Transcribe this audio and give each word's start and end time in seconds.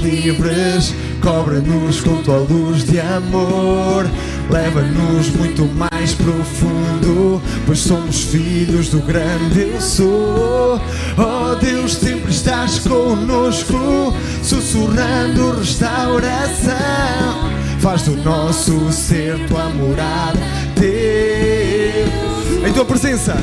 livres, 0.00 0.94
cobre-nos 1.20 2.00
com 2.00 2.22
tua 2.22 2.38
luz 2.38 2.84
de 2.84 3.00
amor. 3.00 4.08
Leva-nos 4.48 5.30
muito 5.30 5.64
mais 5.66 6.12
profundo, 6.14 7.40
pois 7.66 7.78
somos 7.78 8.24
filhos 8.24 8.88
do 8.88 9.00
grande 9.00 9.60
eu 9.60 9.80
sou. 9.80 10.80
Oh 11.16 11.54
Deus, 11.56 11.94
sempre 11.94 12.30
estás 12.30 12.80
conosco, 12.80 14.12
sussurrando 14.42 15.58
restauração. 15.58 17.50
Faz 17.78 18.02
do 18.02 18.16
nosso 18.16 18.90
ser 18.92 19.38
tua 19.46 19.68
morada, 19.70 20.38
Deus. 20.74 22.66
Em 22.68 22.72
tua 22.72 22.84
presença. 22.84 23.36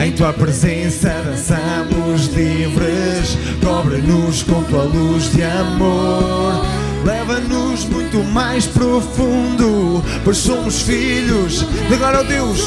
Em 0.00 0.12
tua 0.12 0.32
presença 0.32 1.10
dançamos 1.26 2.28
livres, 2.28 3.36
cobre-nos 3.62 4.42
com 4.42 4.62
tua 4.62 4.84
luz 4.84 5.30
de 5.30 5.42
amor. 5.42 6.64
Leva-nos 7.04 7.84
muito 7.84 8.24
mais 8.24 8.66
profundo, 8.66 10.02
pois 10.24 10.38
somos 10.38 10.80
filhos 10.80 11.66
de 11.86 11.94
agora, 11.94 12.22
oh 12.22 12.24
Deus. 12.24 12.60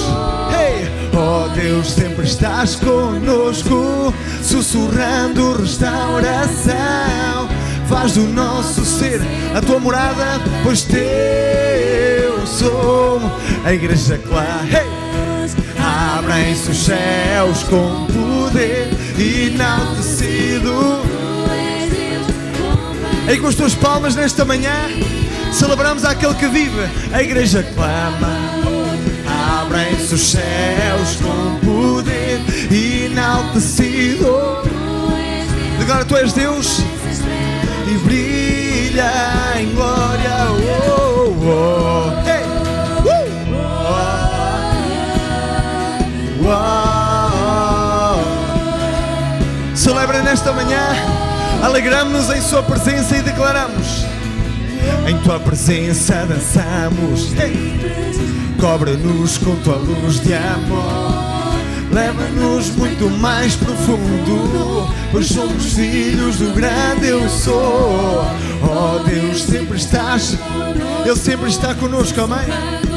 Hey! 0.51 0.87
Oh 1.11 1.49
Deus, 1.55 1.93
sempre 1.93 2.23
estás 2.23 2.75
conosco, 2.75 4.13
sussurrando 4.43 5.57
restauração. 5.59 7.49
Faz 7.89 8.13
do 8.13 8.27
nosso 8.27 8.85
ser 8.85 9.19
a 9.55 9.61
tua 9.61 9.79
morada, 9.79 10.39
pois 10.61 10.83
teu 10.83 12.45
sou 12.45 13.19
a 13.65 13.73
igreja 13.73 14.19
clara. 14.19 14.67
Hey! 14.71 14.92
Abrem-se 15.93 16.71
os 16.71 16.85
céus 16.85 17.63
com 17.63 18.07
poder 18.07 18.89
enaltecido. 19.19 21.03
E 23.31 23.37
com 23.37 23.47
as 23.47 23.55
tuas 23.55 23.75
palmas 23.75 24.15
nesta 24.15 24.43
manhã, 24.43 24.73
celebramos 25.51 26.03
aquele 26.03 26.33
que 26.33 26.47
vive. 26.47 26.89
A 27.13 27.21
igreja 27.21 27.63
clama. 27.75 28.39
Abrem-se 29.61 30.15
os 30.15 30.31
céus 30.31 31.15
com 31.21 31.59
poder 31.59 32.41
enaltecido. 32.71 34.63
Agora 35.79 36.05
tu 36.05 36.15
és 36.15 36.33
Deus 36.33 36.79
e 37.87 37.97
brilha 37.99 39.11
em 39.59 39.73
glória. 39.75 39.92
Celebra 49.75 50.21
nesta 50.21 50.51
manhã, 50.51 50.79
alegramos-nos 51.61 52.29
em 52.35 52.41
Sua 52.41 52.61
presença 52.61 53.17
e 53.17 53.21
declaramos: 53.21 54.05
Em 55.07 55.17
Tua 55.19 55.39
presença 55.39 56.25
dançamos, 56.25 57.33
cobre-nos 58.59 59.37
com 59.37 59.55
Tua 59.57 59.75
luz 59.75 60.19
de 60.19 60.33
amor, 60.33 61.23
leva-nos 61.91 62.69
muito 62.71 63.09
mais 63.09 63.55
profundo, 63.55 64.93
pois 65.11 65.27
somos 65.27 65.73
filhos 65.73 66.37
do 66.37 66.53
grande 66.53 67.07
Eu 67.07 67.29
sou. 67.29 68.25
Oh 68.61 68.99
Deus, 69.03 69.43
sempre 69.43 69.77
estás, 69.77 70.37
Ele 71.05 71.15
sempre 71.15 71.49
está 71.49 71.73
conosco, 71.73 72.19
amém? 72.21 72.92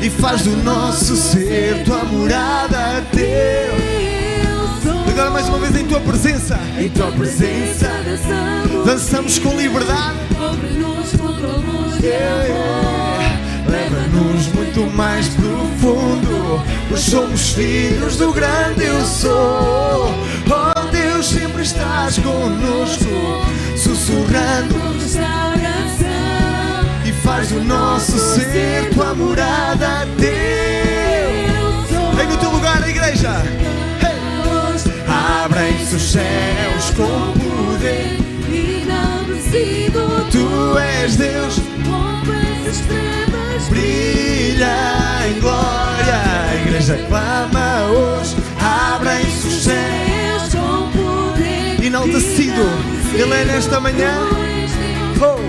E 0.00 0.10
faz 0.10 0.42
do 0.42 0.56
nosso 0.62 1.16
ser 1.16 1.82
tua 1.84 2.04
morada, 2.04 3.04
Deus. 3.12 4.96
Agora 5.08 5.30
mais 5.30 5.48
uma 5.48 5.58
vez 5.58 5.74
em 5.76 5.86
tua 5.86 6.00
presença, 6.00 6.58
em 6.78 6.88
tua 6.88 7.10
presença, 7.10 7.90
dançamos 8.84 9.38
com 9.38 9.56
liberdade. 9.56 10.18
Leva-nos 13.68 14.46
muito 14.48 14.96
mais 14.96 15.28
profundo, 15.28 16.62
pois 16.88 17.00
somos 17.00 17.50
filhos 17.50 18.16
do 18.16 18.32
grande 18.32 18.84
eu 18.84 19.04
sou. 19.04 20.14
Oh 20.46 20.90
Deus, 20.92 21.26
sempre 21.26 21.62
estás 21.62 22.18
conosco, 22.18 23.04
sussurrando 23.76 24.97
faz 27.38 27.50
do 27.50 27.62
nosso 27.62 28.18
ser 28.18 28.90
tua 28.92 29.14
morada, 29.14 30.04
Deus. 30.16 31.88
Vem 32.16 32.26
no 32.26 32.36
teu 32.36 32.50
lugar, 32.50 32.88
igreja. 32.88 33.30
Hey. 34.02 34.18
Abrem-se 35.44 35.94
os 35.94 36.10
céus 36.12 36.90
com 36.96 37.32
poder. 37.38 38.18
Tu 40.32 40.78
és 40.78 41.16
Deus. 41.16 41.60
Brilha 43.70 44.76
em 45.28 45.40
glória. 45.40 46.20
A 46.50 46.56
igreja 46.56 46.98
clama 47.08 47.84
hoje. 47.86 48.34
Abrem-se 48.60 49.46
os 49.46 49.62
céus 49.62 50.54
enaltecido. 51.80 52.68
Ele 53.14 53.32
é 53.32 53.44
nesta 53.44 53.78
manhã. 53.80 54.12
Oh. 55.20 55.47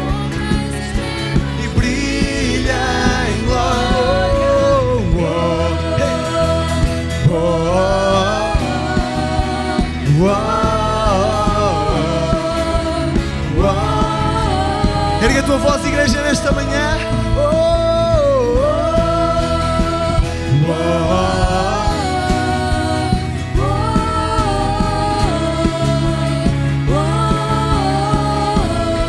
Tua 15.50 15.58
voz, 15.58 15.84
igreja, 15.84 16.22
nesta 16.22 16.52
manhã. 16.52 16.96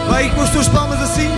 Vai 0.08 0.30
com 0.30 0.40
as 0.40 0.48
tuas 0.48 0.66
palmas 0.68 1.02
assim. 1.02 1.28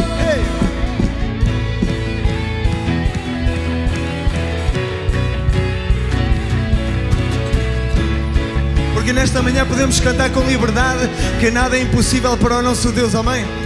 Porque 8.95 9.13
nesta 9.13 9.43
manhã 9.43 9.67
podemos 9.67 9.99
cantar 9.99 10.31
com 10.31 10.43
liberdade 10.43 11.11
que 11.41 11.51
nada 11.51 11.77
é 11.77 11.81
impossível 11.81 12.37
para 12.37 12.59
o 12.59 12.63
nosso 12.63 12.93
Deus, 12.93 13.17
amém? 13.17 13.62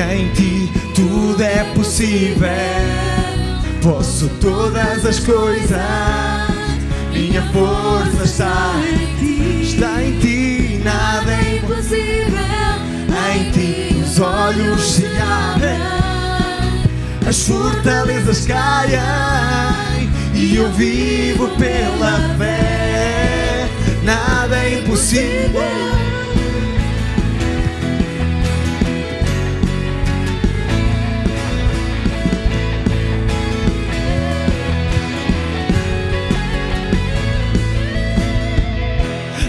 Em 0.00 0.28
ti 0.32 0.70
tudo 0.94 1.42
é 1.42 1.64
possível. 1.74 2.48
Posso 3.82 4.28
todas 4.40 5.04
as 5.04 5.18
coisas. 5.20 5.78
Minha 7.12 7.42
força 7.52 8.24
está 8.24 8.74
em 8.88 9.16
ti. 9.18 9.62
Está 9.62 10.02
em 10.02 10.18
ti, 10.18 10.80
nada 10.84 11.32
é 11.32 11.56
impossível. 11.56 12.38
Em 13.34 13.50
ti 13.50 14.00
os 14.02 14.18
olhos 14.20 14.80
se 14.80 15.06
abrem, 15.06 15.78
as 17.28 17.42
fortalezas 17.42 18.46
caem 18.46 20.10
e 20.34 20.56
eu 20.56 20.70
vivo 20.72 21.48
pela 21.56 22.36
fé. 22.38 23.68
Nada 24.04 24.56
é 24.56 24.80
impossível. 24.80 26.07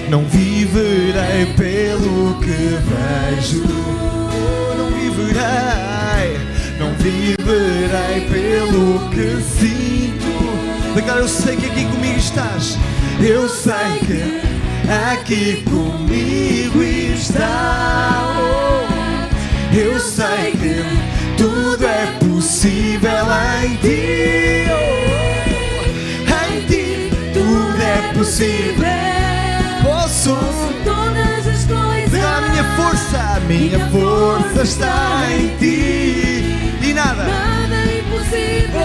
Não 0.09 0.23
viverei 0.25 1.45
pelo 1.55 2.39
que 2.39 2.79
vejo. 2.89 3.63
Não 4.75 4.89
viverei, 4.89 6.39
não 6.79 6.93
viverei 6.95 8.27
pelo 8.27 9.07
que 9.11 9.39
sinto. 9.39 10.97
Agora 10.97 11.19
eu 11.19 11.27
sei 11.27 11.57
que 11.57 11.67
aqui 11.67 11.85
comigo 11.85 12.17
estás. 12.17 12.75
Eu 13.21 13.47
sei 13.47 13.99
que 13.99 14.41
aqui 14.91 15.63
comigo 15.69 16.81
está. 16.81 18.33
Oh, 18.39 19.75
eu 19.75 19.99
sei 19.99 20.53
que 20.53 21.37
tudo 21.37 21.85
é 21.85 22.07
possível 22.19 23.27
em 23.63 23.75
ti. 23.75 24.65
Oh, 24.73 26.55
em 26.55 26.65
ti 26.65 27.11
tudo 27.31 27.79
é 27.79 28.13
possível. 28.13 29.18
Posso 29.83 30.35
todas 30.83 31.47
as 31.47 31.65
coisas. 31.65 32.23
a 32.23 32.41
minha 32.49 32.63
força, 32.75 33.17
a 33.17 33.39
minha 33.41 33.79
força 33.89 34.63
está 34.63 35.31
em 35.31 35.55
ti 35.57 36.79
e 36.81 36.93
nada. 36.93 37.23
Nada 37.23 37.75
é 37.75 37.99
impossível. 37.99 38.81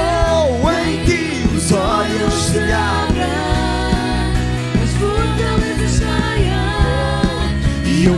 Oh, 0.63 0.71
em 0.71 1.05
ti 1.05 1.49
os 1.55 1.73
olhos 1.73 2.35
se 2.35 2.59
abrem. 2.59 3.25
As 4.83 4.91
fortalezas 4.99 6.01
caiam. 6.01 6.55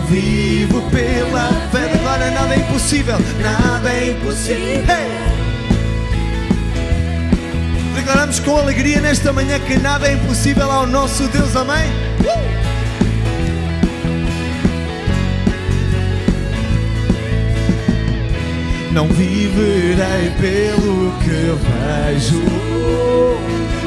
vivo 0.09 0.83
pela 0.91 1.49
fé. 1.71 1.93
Agora 2.01 2.31
nada 2.31 2.55
é 2.55 2.59
impossível, 2.59 3.19
nada 3.41 3.93
é 3.93 4.11
impossível. 4.11 4.85
Hey! 4.89 5.27
Declaramos 7.95 8.39
com 8.41 8.57
alegria 8.57 9.01
nesta 9.01 9.33
manhã 9.33 9.59
que 9.59 9.77
nada 9.79 10.07
é 10.07 10.13
impossível 10.13 10.71
ao 10.71 10.87
nosso 10.87 11.27
Deus, 11.29 11.57
amém? 11.57 11.91
Uh! 12.21 12.56
Não 18.97 19.09
viverei 19.09 20.31
pelo 20.41 21.13
que 21.19 21.53
vejo, 22.09 22.43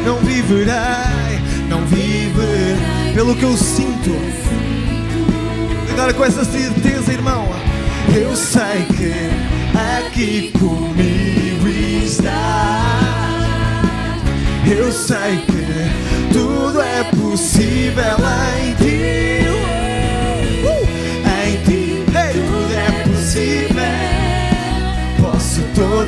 não 0.05 0.17
viverei, 0.17 1.39
não 1.67 1.83
viverei 1.87 3.11
pelo 3.15 3.35
que 3.35 3.41
eu 3.41 3.57
sinto. 3.57 4.11
Agora 5.91 6.13
com 6.13 6.23
essa 6.23 6.45
certeza, 6.45 7.11
irmão, 7.11 7.49
eu 8.15 8.35
sei 8.35 8.85
que 8.95 9.11
aqui 9.75 10.51
comigo 10.59 11.67
está. 12.05 12.91
Eu 14.63 14.91
sei 14.91 15.37
que 15.47 16.31
tudo 16.31 16.79
é 16.83 17.03
possível 17.05 18.15
em 18.61 18.75
ti. 18.75 18.98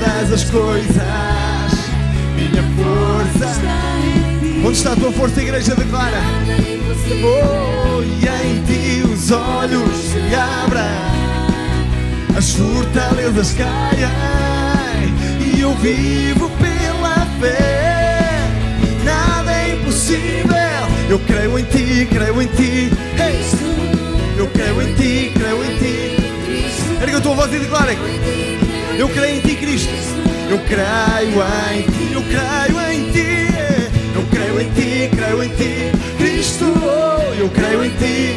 Todas 0.01 0.31
as 0.31 0.43
coisas. 0.49 0.95
Minha 2.35 2.63
força. 2.75 3.61
Onde 4.65 4.77
está 4.77 4.93
a 4.93 4.95
tua 4.95 5.11
força, 5.11 5.41
igreja? 5.41 5.75
Declara. 5.75 6.21
Oh, 7.23 8.01
e 8.01 8.25
em 8.27 8.63
ti 8.63 9.03
os 9.07 9.31
olhos 9.31 9.95
se 9.97 10.35
abrem, 10.35 10.81
as 12.37 12.51
fortalezas 12.51 13.53
caem, 13.53 15.13
e 15.39 15.61
eu 15.61 15.73
vivo 15.75 16.49
pela 16.51 17.27
fé. 17.39 18.47
Nada 19.03 19.51
é 19.51 19.75
impossível. 19.75 20.51
Eu 21.09 21.19
creio 21.19 21.59
em 21.59 21.63
ti, 21.65 22.07
creio 22.09 22.41
em 22.41 22.47
ti. 22.47 22.91
Hey! 23.19 23.41
Eu 24.37 24.47
creio 24.47 24.81
em 24.81 24.93
ti, 24.95 25.31
creio 25.35 25.63
em 25.65 25.77
ti. 25.77 26.17
Erga 27.01 27.17
a 27.17 27.21
tua 27.21 27.35
voz 27.35 27.53
e 27.53 27.59
declara. 27.59 27.91
Eu 29.01 29.09
creio 29.09 29.37
em 29.37 29.41
ti, 29.41 29.55
Cristo. 29.55 29.89
Eu 30.47 30.59
creio 30.59 31.41
em 31.73 31.81
ti, 31.89 32.13
eu 32.13 32.21
creio 32.21 32.91
em 32.91 33.11
ti. 33.11 33.47
Eu 34.13 34.23
creio 34.29 34.61
em 34.61 34.69
ti, 34.73 35.09
creio 35.15 35.43
em 35.43 35.49
ti, 35.49 35.91
Cristo. 36.19 36.65
Eu 37.35 37.49
creio 37.49 37.83
em 37.83 37.89
ti. 37.89 38.35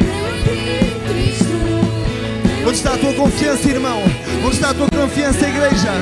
Onde 2.67 2.77
está 2.77 2.95
a 2.95 2.97
tua 2.97 3.13
confiança, 3.13 3.69
irmão? 3.69 4.03
Onde 4.43 4.55
está 4.55 4.71
a 4.71 4.75
tua 4.75 4.89
confiança, 4.89 5.47
igreja? 5.47 5.93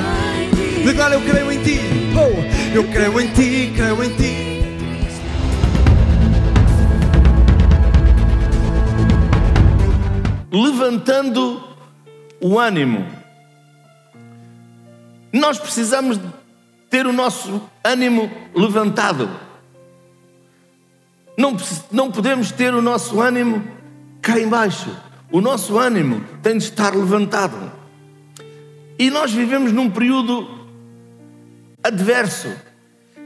Declara, 0.85 1.15
eu 1.15 1.21
creio 1.21 1.51
em 1.51 1.61
ti. 1.61 1.81
Oh, 2.15 2.73
eu 2.73 2.85
creio 2.85 3.19
em 3.19 3.27
ti, 3.27 3.73
creio 3.75 4.01
em 4.01 4.09
ti. 4.11 4.53
levantando 10.53 11.61
o 12.39 12.57
ânimo. 12.57 13.22
Nós 15.33 15.57
precisamos 15.57 16.19
ter 16.91 17.07
o 17.07 17.11
nosso 17.11 17.59
ânimo 17.83 18.31
levantado. 18.55 19.27
Não, 21.35 21.57
não 21.91 22.11
podemos 22.11 22.51
ter 22.51 22.71
o 22.75 22.81
nosso 22.83 23.19
ânimo 23.19 23.63
cá 24.21 24.39
embaixo. 24.39 24.95
O 25.31 25.41
nosso 25.41 25.79
ânimo 25.79 26.23
tem 26.43 26.55
de 26.55 26.65
estar 26.65 26.95
levantado. 26.95 27.71
E 28.99 29.09
nós 29.09 29.33
vivemos 29.33 29.71
num 29.71 29.89
período 29.89 30.47
adverso 31.83 32.55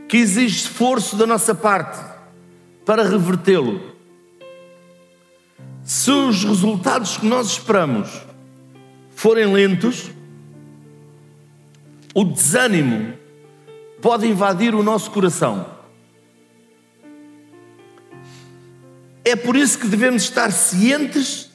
que 0.07 0.15
exige 0.15 0.59
esforço 0.59 1.17
da 1.17 1.27
nossa 1.27 1.53
parte 1.53 1.99
para 2.85 3.03
revertê-lo. 3.03 3.81
Se 5.83 6.09
os 6.09 6.45
resultados 6.45 7.17
que 7.17 7.25
nós 7.25 7.47
esperamos 7.47 8.09
forem 9.13 9.51
lentos, 9.51 10.09
o 12.17 12.23
desânimo 12.23 13.13
pode 14.01 14.25
invadir 14.25 14.73
o 14.73 14.81
nosso 14.81 15.11
coração. 15.11 15.67
É 19.23 19.35
por 19.35 19.55
isso 19.55 19.77
que 19.77 19.87
devemos 19.87 20.23
estar 20.23 20.51
cientes 20.51 21.51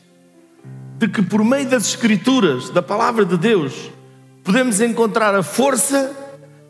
de 0.98 1.08
que, 1.08 1.20
por 1.20 1.42
meio 1.42 1.68
das 1.68 1.86
Escrituras, 1.86 2.70
da 2.70 2.80
palavra 2.80 3.24
de 3.24 3.36
Deus, 3.36 3.90
podemos 4.44 4.80
encontrar 4.80 5.34
a 5.34 5.42
força 5.42 6.14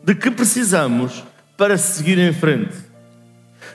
de 0.03 0.15
que 0.15 0.31
precisamos 0.31 1.23
para 1.55 1.77
seguir 1.77 2.17
em 2.17 2.33
frente. 2.33 2.75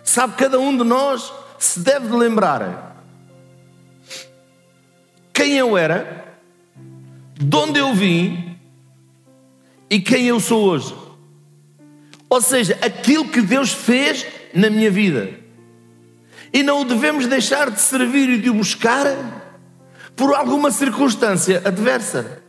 Sabe, 0.02 0.34
cada 0.34 0.58
um 0.58 0.76
de 0.76 0.82
nós 0.82 1.32
se 1.60 1.78
deve 1.78 2.08
de 2.08 2.16
lembrar 2.16 3.04
quem 5.32 5.52
eu 5.52 5.78
era, 5.78 6.36
de 7.36 7.56
onde 7.56 7.78
eu 7.78 7.94
vim 7.94 8.47
e 9.90 10.00
quem 10.00 10.26
eu 10.26 10.40
sou 10.40 10.64
hoje. 10.64 10.94
Ou 12.28 12.40
seja, 12.40 12.78
aquilo 12.82 13.28
que 13.28 13.40
Deus 13.40 13.72
fez 13.72 14.26
na 14.54 14.68
minha 14.68 14.90
vida. 14.90 15.30
E 16.52 16.62
não 16.62 16.82
o 16.82 16.84
devemos 16.84 17.26
deixar 17.26 17.70
de 17.70 17.80
servir 17.80 18.28
e 18.28 18.38
de 18.38 18.50
o 18.50 18.54
buscar 18.54 19.06
por 20.16 20.34
alguma 20.34 20.70
circunstância 20.70 21.62
adversa. 21.64 22.42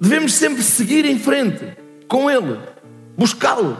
Devemos 0.00 0.34
sempre 0.34 0.62
seguir 0.62 1.06
em 1.06 1.18
frente 1.18 1.76
com 2.06 2.30
Ele, 2.30 2.60
buscá-lo. 3.16 3.76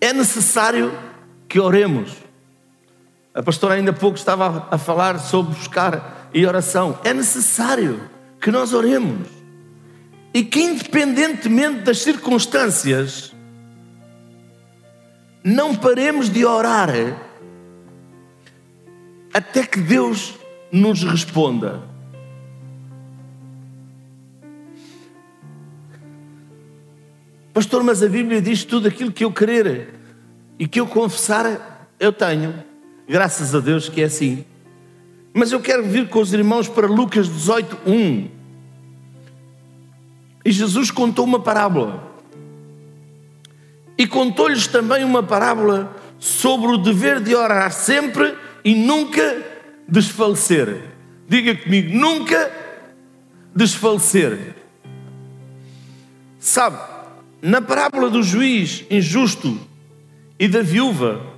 É 0.00 0.12
necessário 0.12 0.92
que 1.48 1.60
oremos. 1.60 2.23
A 3.34 3.42
pastora 3.42 3.74
ainda 3.74 3.90
há 3.90 3.94
pouco 3.94 4.16
estava 4.16 4.68
a 4.70 4.78
falar 4.78 5.18
sobre 5.18 5.54
buscar 5.54 6.30
e 6.32 6.46
oração. 6.46 7.00
É 7.02 7.12
necessário 7.12 8.08
que 8.40 8.48
nós 8.48 8.72
oremos. 8.72 9.26
E 10.32 10.44
que, 10.44 10.60
independentemente 10.60 11.80
das 11.80 11.98
circunstâncias, 11.98 13.34
não 15.42 15.74
paremos 15.74 16.30
de 16.30 16.44
orar 16.46 16.90
até 19.32 19.66
que 19.66 19.80
Deus 19.80 20.34
nos 20.70 21.02
responda. 21.02 21.82
Pastor, 27.52 27.82
mas 27.82 28.00
a 28.00 28.08
Bíblia 28.08 28.40
diz 28.40 28.64
tudo 28.64 28.86
aquilo 28.86 29.12
que 29.12 29.24
eu 29.24 29.32
querer 29.32 29.94
e 30.56 30.68
que 30.68 30.78
eu 30.78 30.86
confessar, 30.86 31.88
eu 31.98 32.12
tenho. 32.12 32.73
Graças 33.08 33.54
a 33.54 33.60
Deus 33.60 33.88
que 33.88 34.00
é 34.00 34.04
assim. 34.04 34.44
Mas 35.32 35.52
eu 35.52 35.60
quero 35.60 35.82
vir 35.82 36.08
com 36.08 36.20
os 36.20 36.32
irmãos 36.32 36.68
para 36.68 36.86
Lucas 36.86 37.28
18, 37.28 37.78
1. 37.86 38.28
E 40.44 40.52
Jesus 40.52 40.90
contou 40.90 41.24
uma 41.24 41.40
parábola. 41.40 42.12
E 43.98 44.06
contou-lhes 44.06 44.66
também 44.66 45.04
uma 45.04 45.22
parábola 45.22 45.94
sobre 46.18 46.68
o 46.68 46.78
dever 46.78 47.20
de 47.20 47.34
orar 47.34 47.72
sempre 47.72 48.34
e 48.64 48.74
nunca 48.74 49.42
desfalecer. 49.88 50.82
Diga 51.28 51.54
comigo, 51.56 51.96
nunca 51.96 52.50
desfalecer. 53.54 54.54
Sabe, 56.38 56.78
na 57.42 57.60
parábola 57.60 58.08
do 58.08 58.22
juiz 58.22 58.84
injusto 58.90 59.58
e 60.38 60.46
da 60.46 60.62
viúva, 60.62 61.33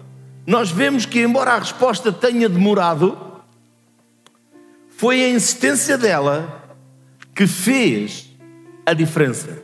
nós 0.47 0.71
vemos 0.71 1.05
que, 1.05 1.21
embora 1.21 1.53
a 1.53 1.59
resposta 1.59 2.12
tenha 2.12 2.49
demorado, 2.49 3.19
foi 4.97 5.23
a 5.23 5.29
insistência 5.29 5.99
dela 5.99 6.62
que 7.35 7.47
fez 7.47 8.31
a 8.87 8.95
diferença. 8.95 9.62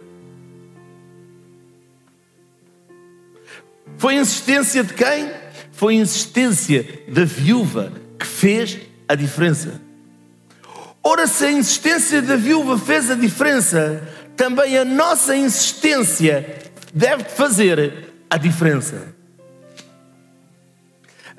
Foi 3.96 4.18
a 4.18 4.20
insistência 4.20 4.82
de 4.82 4.92
quem? 4.92 5.30
Foi 5.70 5.96
a 5.96 6.00
insistência 6.00 7.04
da 7.08 7.24
viúva 7.24 7.92
que 8.18 8.26
fez 8.26 8.78
a 9.08 9.14
diferença. 9.14 9.80
Ora, 11.02 11.26
se 11.26 11.44
a 11.44 11.52
insistência 11.52 12.20
da 12.20 12.36
viúva 12.36 12.76
fez 12.76 13.10
a 13.10 13.14
diferença, 13.14 14.06
também 14.36 14.76
a 14.76 14.84
nossa 14.84 15.36
insistência 15.36 16.58
deve 16.92 17.24
fazer 17.24 18.08
a 18.28 18.36
diferença. 18.36 19.21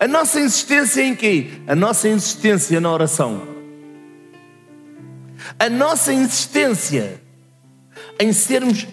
A 0.03 0.07
nossa 0.07 0.37
insistência 0.41 1.01
em 1.01 1.15
quê? 1.15 1.49
A 1.65 1.73
nossa 1.73 2.09
insistência 2.09 2.81
na 2.81 2.91
oração. 2.91 3.47
A 5.57 5.69
nossa 5.69 6.11
insistência 6.11 7.21
em 8.19 8.33
sermos 8.33 8.85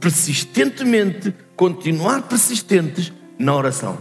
persistentemente, 0.00 1.32
continuar 1.54 2.22
persistentes 2.22 3.12
na 3.38 3.54
oração. 3.54 3.96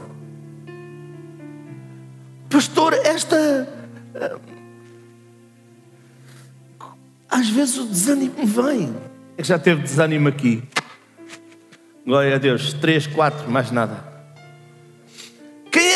Pastor, 2.49 2.93
esta. 2.93 3.69
ah, 4.15 4.39
Às 7.29 7.47
vezes 7.47 7.77
o 7.77 7.85
desânimo 7.85 8.43
vem. 8.43 8.91
É 9.37 9.43
que 9.43 9.47
já 9.47 9.59
teve 9.59 9.83
desânimo 9.83 10.29
aqui. 10.29 10.63
Glória 12.03 12.33
a 12.33 12.39
Deus. 12.39 12.73
Três, 12.73 13.05
quatro, 13.05 13.51
mais 13.51 13.69
nada. 13.69 14.14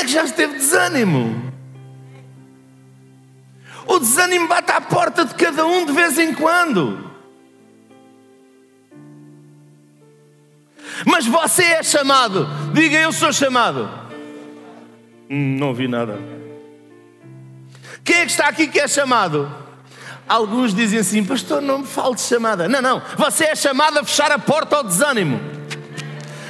Que 0.09 0.15
já 0.15 0.23
esteve 0.23 0.55
desânimo? 0.55 1.53
O 3.85 3.99
desânimo 3.99 4.47
bate 4.47 4.71
à 4.71 4.81
porta 4.81 5.23
de 5.23 5.35
cada 5.35 5.67
um 5.67 5.85
de 5.85 5.91
vez 5.91 6.17
em 6.17 6.33
quando. 6.33 7.11
Mas 11.05 11.27
você 11.27 11.61
é 11.63 11.83
chamado. 11.83 12.47
Diga, 12.73 12.97
eu 12.97 13.11
sou 13.11 13.31
chamado. 13.31 13.87
Hum, 15.29 15.57
não 15.59 15.67
ouvi 15.67 15.87
nada. 15.87 16.17
Quem 18.03 18.15
é 18.15 18.25
que 18.25 18.31
está 18.31 18.47
aqui 18.47 18.65
que 18.65 18.79
é 18.79 18.87
chamado? 18.87 19.47
Alguns 20.27 20.73
dizem 20.73 20.97
assim, 20.97 21.23
pastor, 21.23 21.61
não 21.61 21.79
me 21.79 21.87
fale 21.87 22.15
de 22.15 22.21
chamada. 22.21 22.67
Não, 22.67 22.81
não. 22.81 22.99
Você 23.15 23.43
é 23.43 23.55
chamado 23.55 23.99
a 23.99 24.03
fechar 24.03 24.31
a 24.31 24.39
porta 24.39 24.77
ao 24.77 24.83
desânimo. 24.83 25.58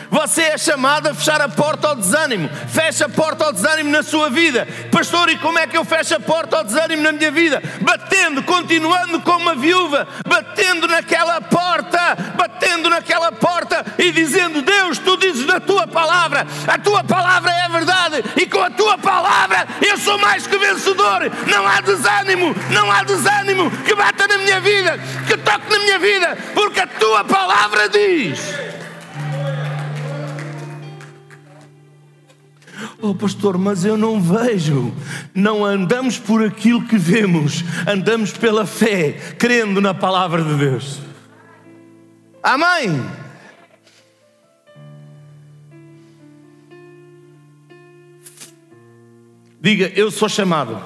Você 0.09 0.41
é 0.41 0.57
chamado 0.57 1.07
a 1.07 1.13
fechar 1.13 1.39
a 1.39 1.47
porta 1.47 1.89
ao 1.89 1.95
desânimo. 1.95 2.49
Fecha 2.67 3.05
a 3.05 3.09
porta 3.09 3.45
ao 3.45 3.53
desânimo 3.53 3.91
na 3.91 4.01
sua 4.01 4.29
vida. 4.29 4.67
Pastor, 4.91 5.29
e 5.29 5.37
como 5.37 5.59
é 5.59 5.67
que 5.67 5.77
eu 5.77 5.85
fecho 5.85 6.15
a 6.15 6.19
porta 6.19 6.57
ao 6.57 6.63
desânimo 6.63 7.03
na 7.03 7.11
minha 7.11 7.31
vida? 7.31 7.61
Batendo, 7.81 8.41
continuando 8.43 9.21
como 9.21 9.39
uma 9.39 9.55
viúva, 9.55 10.07
batendo 10.27 10.87
naquela 10.87 11.39
porta, 11.41 12.17
batendo 12.35 12.89
naquela 12.89 13.31
porta 13.31 13.85
e 13.99 14.11
dizendo: 14.11 14.63
Deus, 14.63 14.97
tu 14.97 15.15
dizes 15.17 15.45
na 15.45 15.59
tua 15.59 15.85
palavra, 15.85 16.45
a 16.67 16.77
tua 16.77 17.03
palavra 17.03 17.51
é 17.51 17.65
a 17.65 17.67
verdade, 17.67 18.23
e 18.35 18.47
com 18.47 18.61
a 18.61 18.71
tua 18.71 18.97
palavra 18.97 19.67
eu 19.87 19.97
sou 19.97 20.17
mais 20.17 20.47
que 20.47 20.57
vencedor. 20.57 21.29
Não 21.47 21.67
há 21.67 21.81
desânimo, 21.81 22.55
não 22.71 22.91
há 22.91 23.03
desânimo 23.03 23.69
que 23.85 23.93
bata 23.93 24.27
na 24.27 24.39
minha 24.39 24.59
vida, 24.59 24.99
que 25.27 25.37
toque 25.37 25.69
na 25.69 25.79
minha 25.79 25.99
vida, 25.99 26.37
porque 26.55 26.79
a 26.79 26.87
tua 26.87 27.23
palavra 27.23 27.87
diz. 27.89 28.78
Oh, 33.01 33.13
pastor, 33.15 33.57
mas 33.57 33.85
eu 33.85 33.97
não 33.97 34.21
vejo. 34.21 34.93
Não 35.33 35.65
andamos 35.65 36.17
por 36.17 36.43
aquilo 36.43 36.85
que 36.85 36.97
vemos, 36.97 37.63
andamos 37.87 38.31
pela 38.31 38.65
fé, 38.65 39.13
crendo 39.37 39.81
na 39.81 39.93
palavra 39.93 40.43
de 40.43 40.55
Deus. 40.55 40.99
Amém. 42.41 43.01
Diga, 49.61 49.91
eu 49.93 50.09
sou 50.09 50.29
chamado 50.29 50.81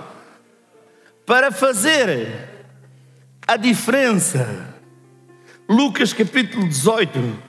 para 1.25 1.51
fazer 1.51 2.49
a 3.47 3.55
diferença. 3.55 4.73
Lucas 5.69 6.11
capítulo 6.11 6.67
18, 6.67 7.39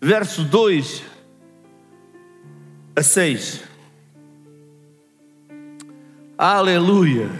verso 0.00 0.44
2 0.44 1.02
a 2.96 3.02
6. 3.02 3.71
Aleluia. 6.36 7.30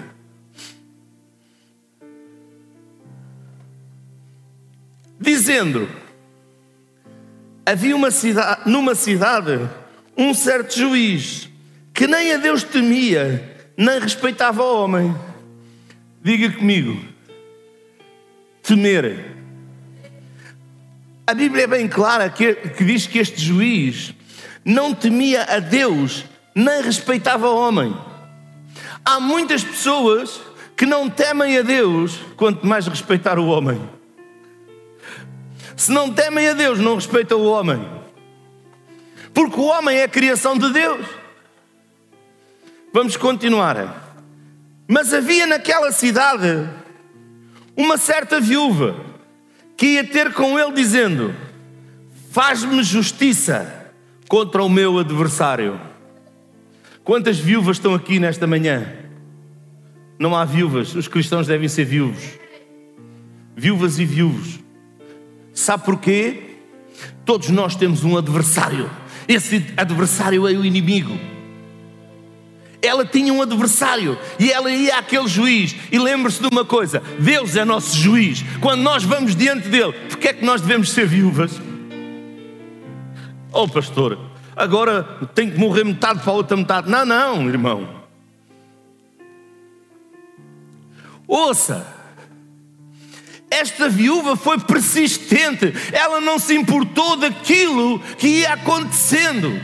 Dizendo: 5.18 5.88
Havia 7.64 7.94
uma 7.94 8.11
cidade, 8.11 8.68
numa 8.68 8.94
cidade 8.94 9.68
um 10.16 10.34
certo 10.34 10.76
juiz 10.76 11.49
que 11.94 12.06
nem 12.06 12.32
a 12.32 12.37
Deus 12.37 12.64
temia, 12.64 13.56
nem 13.76 14.00
respeitava 14.00 14.62
o 14.62 14.82
homem. 14.82 15.14
Diga 16.22 16.50
comigo: 16.52 17.00
temer. 18.62 19.32
A 21.26 21.34
Bíblia 21.34 21.64
é 21.64 21.66
bem 21.68 21.88
clara 21.88 22.28
que, 22.28 22.54
que 22.54 22.84
diz 22.84 23.06
que 23.06 23.18
este 23.18 23.40
juiz 23.40 24.12
não 24.64 24.92
temia 24.92 25.44
a 25.44 25.61
Deus, 25.61 26.25
nem 26.54 26.82
respeitava 26.82 27.49
o 27.49 27.56
homem. 27.56 27.96
Há 29.04 29.18
muitas 29.18 29.64
pessoas 29.64 30.40
que 30.76 30.87
não 30.87 31.11
temem 31.11 31.59
a 31.59 31.62
Deus, 31.62 32.18
quanto 32.37 32.66
mais 32.66 32.87
respeitar 32.87 33.38
o 33.38 33.47
homem. 33.47 33.80
Se 35.76 35.90
não 35.90 36.12
temem 36.12 36.49
a 36.49 36.52
Deus, 36.52 36.78
não 36.78 36.94
respeitam 36.94 37.40
o 37.40 37.50
homem. 37.50 37.85
Porque 39.35 39.59
o 39.59 39.64
homem 39.64 39.97
é 39.97 40.04
a 40.04 40.09
criação 40.09 40.56
de 40.56 40.71
Deus. 40.71 41.06
Vamos 42.92 43.16
continuar. 43.16 44.14
Mas 44.87 45.12
havia 45.12 45.47
naquela 45.47 45.90
cidade 45.90 46.68
uma 47.76 47.97
certa 47.97 48.40
viúva 48.40 48.94
que 49.76 49.87
ia 49.87 50.04
ter 50.04 50.32
com 50.32 50.59
ele 50.59 50.73
dizendo: 50.73 51.35
Faz-me 52.30 52.82
justiça 52.82 53.90
contra 54.28 54.62
o 54.62 54.68
meu 54.68 54.99
adversário. 54.99 55.80
Quantas 57.04 57.38
viúvas 57.38 57.78
estão 57.78 57.94
aqui 57.94 58.18
nesta 58.21 58.47
manhã? 58.47 58.87
Não 60.18 60.37
há 60.37 60.44
viúvas, 60.44 60.94
os 60.94 61.09
cristãos 61.09 61.49
devem 61.49 61.68
ser 61.68 61.85
viúvos. 61.85 62.23
Viúvas 63.56 63.99
e 63.99 64.04
viúvos. 64.04 64.61
Sabe 65.52 65.85
porquê? 65.85 66.42
Todos 67.25 67.50
nós 67.50 67.75
temos 67.75 68.04
um 68.04 68.16
adversário. 68.16 68.88
Esse 69.26 69.64
adversário 69.76 70.47
é 70.49 70.52
o 70.52 70.64
inimigo. 70.64 71.18
Ela 72.80 73.04
tinha 73.04 73.32
um 73.32 73.42
adversário 73.42 74.18
e 74.38 74.50
ela 74.50 74.71
ia 74.71 74.99
àquele 74.99 75.28
juiz. 75.28 75.75
E 75.90 75.99
lembre-se 75.99 76.40
de 76.40 76.49
uma 76.49 76.64
coisa: 76.64 77.02
Deus 77.18 77.56
é 77.56 77.64
nosso 77.64 77.97
juiz. 77.97 78.44
Quando 78.61 78.82
nós 78.82 79.04
vamos 79.04 79.37
diante 79.37 79.68
dele, 79.68 79.92
porque 80.09 80.28
é 80.28 80.32
que 80.32 80.44
nós 80.44 80.61
devemos 80.61 80.90
ser 80.90 81.06
viúvas? 81.06 81.61
Oh, 83.52 83.68
pastor, 83.68 84.18
agora 84.56 85.02
tem 85.35 85.50
que 85.50 85.59
morrer 85.59 85.85
metade 85.85 86.21
para 86.21 86.30
a 86.30 86.37
outra 86.37 86.56
metade. 86.56 86.90
Não, 86.90 87.04
não, 87.04 87.49
irmão. 87.49 88.02
Ouça, 91.26 91.87
esta 93.50 93.88
viúva 93.88 94.35
foi 94.35 94.59
persistente, 94.59 95.73
ela 95.92 96.21
não 96.21 96.38
se 96.38 96.54
importou 96.54 97.16
daquilo 97.16 98.00
que 98.18 98.28
ia 98.40 98.54
acontecendo. 98.54 99.61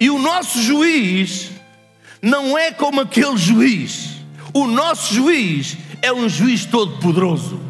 E 0.00 0.10
o 0.10 0.18
nosso 0.18 0.60
juiz 0.62 1.50
não 2.22 2.56
é 2.56 2.70
como 2.70 3.00
aquele 3.00 3.36
juiz, 3.36 4.10
o 4.52 4.66
nosso 4.66 5.12
juiz 5.12 5.76
é 6.02 6.12
um 6.12 6.28
juiz 6.28 6.64
todo-poderoso. 6.64 7.65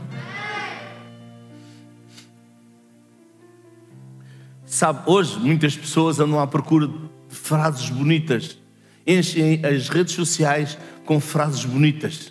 Sabe, 4.76 5.04
hoje 5.06 5.38
muitas 5.38 5.75
pessoas 5.75 6.21
andam 6.21 6.38
à 6.38 6.47
procura 6.47 6.87
de 6.87 7.35
frases 7.35 7.88
bonitas, 7.88 8.59
enchem 9.06 9.64
as 9.64 9.88
redes 9.88 10.12
sociais 10.12 10.76
com 11.06 11.18
frases 11.18 11.64
bonitas. 11.64 12.30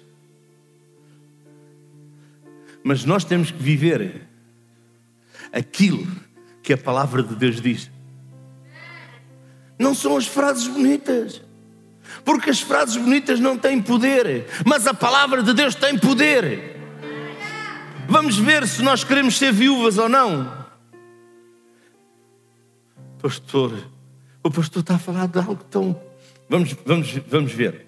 Mas 2.84 3.04
nós 3.04 3.24
temos 3.24 3.50
que 3.50 3.58
viver 3.58 4.28
aquilo 5.52 6.06
que 6.62 6.72
a 6.72 6.78
palavra 6.78 7.24
de 7.24 7.36
Deus 7.36 7.60
diz. 7.60 7.90
Não 9.80 9.96
são 9.96 10.16
as 10.16 10.28
frases 10.28 10.68
bonitas. 10.68 11.42
Porque 12.24 12.52
as 12.52 12.60
frases 12.60 12.96
bonitas 12.96 13.40
não 13.40 13.58
têm 13.58 13.82
poder, 13.82 14.46
mas 14.64 14.86
a 14.86 14.94
palavra 14.94 15.42
de 15.42 15.52
Deus 15.52 15.74
tem 15.74 15.98
poder. 15.98 16.80
Vamos 18.08 18.38
ver 18.38 18.68
se 18.68 18.84
nós 18.84 19.04
queremos 19.04 19.36
ser 19.36 19.52
viúvas 19.52 19.98
ou 19.98 20.08
não. 20.08 20.65
Pastor, 23.26 23.74
o 24.44 24.52
pastor 24.52 24.82
está 24.82 24.94
a 24.94 25.00
falar 25.00 25.28
de 25.28 25.40
algo 25.40 25.64
tão. 25.64 26.00
Vamos, 26.48 26.76
vamos, 26.86 27.12
vamos 27.28 27.52
ver. 27.52 27.88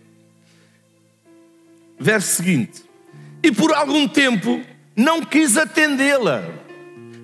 Verso 1.99 2.37
seguinte: 2.37 2.81
E 3.43 3.51
por 3.51 3.71
algum 3.71 4.07
tempo 4.07 4.59
não 4.95 5.23
quis 5.23 5.55
atendê-la, 5.55 6.43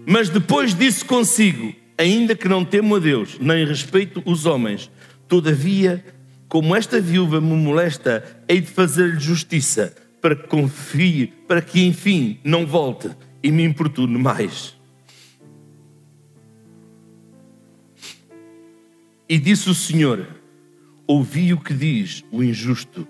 mas 0.06 0.30
depois 0.30 0.76
disse 0.76 1.04
consigo: 1.04 1.74
Ainda 1.98 2.36
que 2.36 2.48
não 2.48 2.64
temo 2.64 2.98
a 2.98 3.00
Deus, 3.00 3.40
nem 3.40 3.66
respeito 3.66 4.22
os 4.28 4.46
homens, 4.46 4.92
todavia, 5.28 6.06
como 6.48 6.76
esta 6.76 7.02
viúva 7.02 7.42
me 7.42 7.56
molesta, 7.56 8.24
hei 8.48 8.62
de 8.62 8.70
fazer-lhe 8.70 9.20
justiça, 9.20 9.92
para 10.22 10.36
que 10.36 10.48
confie, 10.48 11.34
para 11.48 11.64
que 11.64 11.84
enfim 11.84 12.38
não 12.44 12.64
volte 12.64 13.10
e 13.42 13.52
me 13.52 13.64
importune 13.64 14.20
mais. 14.20 14.76
E 19.34 19.40
disse 19.40 19.68
o 19.68 19.74
Senhor: 19.74 20.28
Ouvi 21.08 21.54
o 21.54 21.60
que 21.60 21.74
diz 21.74 22.24
o 22.32 22.44
injusto 22.44 23.08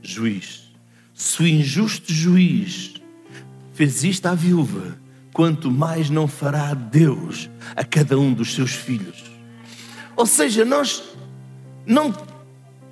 juiz. 0.00 0.72
Se 1.12 1.42
o 1.42 1.46
injusto 1.48 2.12
juiz 2.12 2.94
fez 3.74 4.04
isto 4.04 4.26
à 4.26 4.36
viúva, 4.36 4.96
quanto 5.32 5.68
mais 5.68 6.08
não 6.08 6.28
fará 6.28 6.72
Deus 6.74 7.50
a 7.74 7.82
cada 7.82 8.16
um 8.16 8.32
dos 8.32 8.54
seus 8.54 8.70
filhos. 8.70 9.24
Ou 10.14 10.26
seja, 10.26 10.64
nós 10.64 11.02
não, 11.84 12.14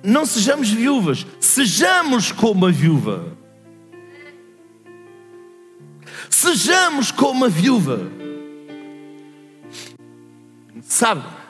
não 0.03 0.25
sejamos 0.25 0.69
viúvas, 0.71 1.25
sejamos 1.39 2.33
como 2.33 2.65
a 2.65 2.71
viúva. 2.71 3.31
Sejamos 6.29 7.11
como 7.11 7.45
a 7.45 7.47
viúva. 7.47 8.11
Sabe? 10.81 11.40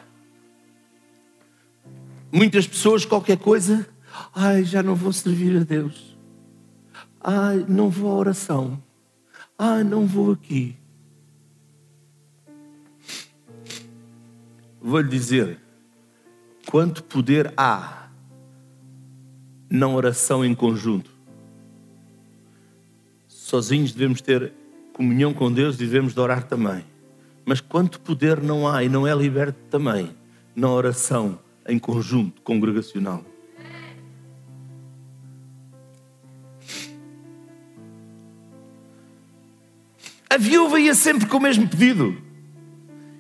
Muitas 2.32 2.66
pessoas, 2.66 3.04
qualquer 3.04 3.38
coisa, 3.38 3.86
ai, 4.34 4.64
já 4.64 4.82
não 4.82 4.96
vou 4.96 5.12
servir 5.12 5.58
a 5.58 5.64
Deus. 5.66 6.18
Ai, 7.20 7.66
não 7.68 7.90
vou 7.90 8.10
à 8.10 8.16
oração. 8.16 8.82
Ai, 9.58 9.84
não 9.84 10.08
vou 10.08 10.32
aqui. 10.32 10.78
Vou-lhe 14.82 15.10
dizer, 15.10 15.60
quanto 16.66 17.04
poder 17.04 17.54
há 17.58 18.10
na 19.70 19.88
oração 19.90 20.44
em 20.44 20.56
conjunto. 20.56 21.12
Sozinhos 23.28 23.92
devemos 23.92 24.22
ter 24.22 24.54
comunhão 24.94 25.34
com 25.34 25.52
Deus 25.52 25.76
e 25.76 25.80
devemos 25.80 26.14
de 26.14 26.20
orar 26.20 26.44
também. 26.44 26.86
Mas 27.46 27.60
quanto 27.60 28.00
poder 28.00 28.42
não 28.42 28.68
há 28.68 28.84
e 28.84 28.90
não 28.90 29.06
é 29.06 29.14
liberto 29.14 29.60
também 29.70 30.16
na 30.56 30.70
oração 30.70 31.38
em 31.68 31.80
conjunto, 31.80 32.42
congregacional. 32.42 33.24
A 40.30 40.38
viúva 40.38 40.80
ia 40.80 40.96
sempre 40.96 41.28
com 41.28 41.38
o 41.38 41.42
mesmo 41.42 41.68
pedido. 41.68 42.18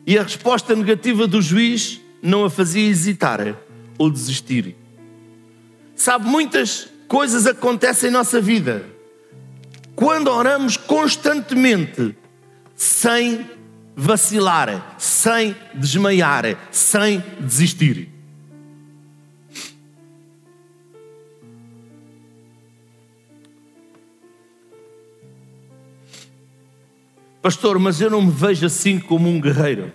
E 0.07 0.17
a 0.17 0.24
resposta 0.24 0.75
negativa 0.75 1.27
do 1.27 1.41
juiz 1.41 2.01
não 2.21 2.45
a 2.45 2.50
fazia 2.50 2.88
hesitar 2.88 3.55
ou 3.98 4.10
desistir. 4.10 4.75
Sabe, 5.95 6.25
muitas 6.25 6.89
coisas 7.07 7.45
acontecem 7.45 8.10
em 8.10 8.13
nossa 8.13 8.41
vida 8.41 8.86
quando 9.95 10.29
oramos 10.29 10.77
constantemente, 10.77 12.15
sem 12.75 13.45
vacilar, 13.95 14.95
sem 14.98 15.55
desmaiar, 15.75 16.57
sem 16.71 17.24
desistir. 17.39 18.11
Pastor, 27.41 27.79
mas 27.79 28.00
eu 28.00 28.10
não 28.10 28.21
me 28.21 28.31
vejo 28.31 28.67
assim 28.67 29.00
como 29.00 29.27
um 29.27 29.41
guerreiro. 29.41 29.91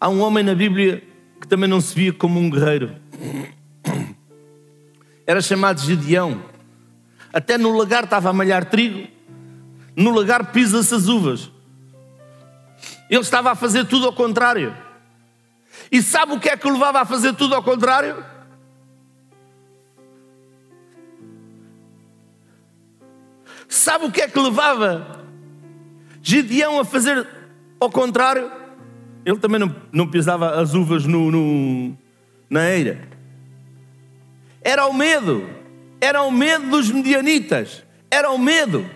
Há 0.00 0.08
um 0.08 0.22
homem 0.22 0.42
na 0.42 0.54
Bíblia 0.54 1.02
que 1.38 1.46
também 1.46 1.68
não 1.68 1.80
se 1.80 1.94
via 1.94 2.12
como 2.12 2.40
um 2.40 2.48
guerreiro. 2.48 2.96
Era 5.26 5.42
chamado 5.42 5.80
Gedeão. 5.80 6.42
Até 7.32 7.58
no 7.58 7.76
lagar 7.76 8.04
estava 8.04 8.30
a 8.30 8.32
malhar 8.32 8.64
trigo. 8.64 9.06
No 9.94 10.10
lagar 10.10 10.52
pisa-se 10.52 10.94
as 10.94 11.06
uvas. 11.06 11.50
Ele 13.10 13.20
estava 13.20 13.50
a 13.50 13.54
fazer 13.54 13.84
tudo 13.84 14.06
ao 14.06 14.12
contrário. 14.14 14.74
E 15.92 16.00
sabe 16.00 16.32
o 16.32 16.40
que 16.40 16.48
é 16.48 16.56
que 16.56 16.66
o 16.66 16.72
levava 16.72 17.02
a 17.02 17.04
fazer 17.04 17.34
tudo 17.34 17.54
ao 17.54 17.62
contrário? 17.62 18.24
Sabe 23.68 24.06
o 24.06 24.10
que 24.10 24.22
é 24.22 24.28
que 24.28 24.38
levava 24.38 25.23
Gideão 26.26 26.80
a 26.80 26.86
fazer 26.86 27.28
ao 27.78 27.90
contrário, 27.90 28.50
ele 29.26 29.38
também 29.38 29.60
não, 29.60 29.76
não 29.92 30.10
pisava 30.10 30.58
as 30.58 30.72
uvas 30.72 31.04
no, 31.04 31.30
no, 31.30 31.94
na 32.48 32.70
eira. 32.70 33.06
Era 34.62 34.86
o 34.86 34.94
medo, 34.94 35.46
era 36.00 36.22
o 36.22 36.30
medo 36.30 36.70
dos 36.70 36.90
medianitas, 36.90 37.84
era 38.10 38.30
o 38.30 38.38
medo. 38.38 38.88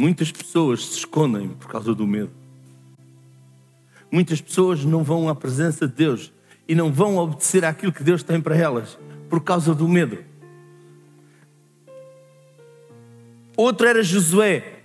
Muitas 0.00 0.30
pessoas 0.30 0.84
se 0.86 0.98
escondem 0.98 1.48
por 1.48 1.66
causa 1.66 1.92
do 1.92 2.06
medo. 2.06 2.30
Muitas 4.12 4.40
pessoas 4.40 4.84
não 4.84 5.02
vão 5.02 5.28
à 5.28 5.34
presença 5.34 5.88
de 5.88 5.94
Deus 5.94 6.32
e 6.68 6.74
não 6.76 6.92
vão 6.92 7.16
obedecer 7.16 7.64
àquilo 7.64 7.92
que 7.92 8.04
Deus 8.04 8.22
tem 8.22 8.40
para 8.40 8.56
elas 8.56 8.96
por 9.28 9.40
causa 9.42 9.74
do 9.74 9.88
medo. 9.88 10.18
Outro 13.56 13.86
era 13.86 14.02
Josué. 14.02 14.78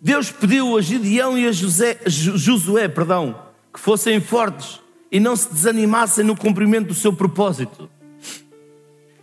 Deus 0.00 0.32
pediu 0.32 0.76
a 0.76 0.80
Gideão 0.80 1.38
e 1.38 1.46
a 1.46 1.52
José, 1.52 2.00
Josué, 2.06 2.88
perdão, 2.88 3.40
que 3.72 3.78
fossem 3.78 4.20
fortes 4.20 4.80
e 5.12 5.20
não 5.20 5.36
se 5.36 5.52
desanimassem 5.52 6.24
no 6.24 6.36
cumprimento 6.36 6.88
do 6.88 6.94
seu 6.94 7.12
propósito. 7.12 7.88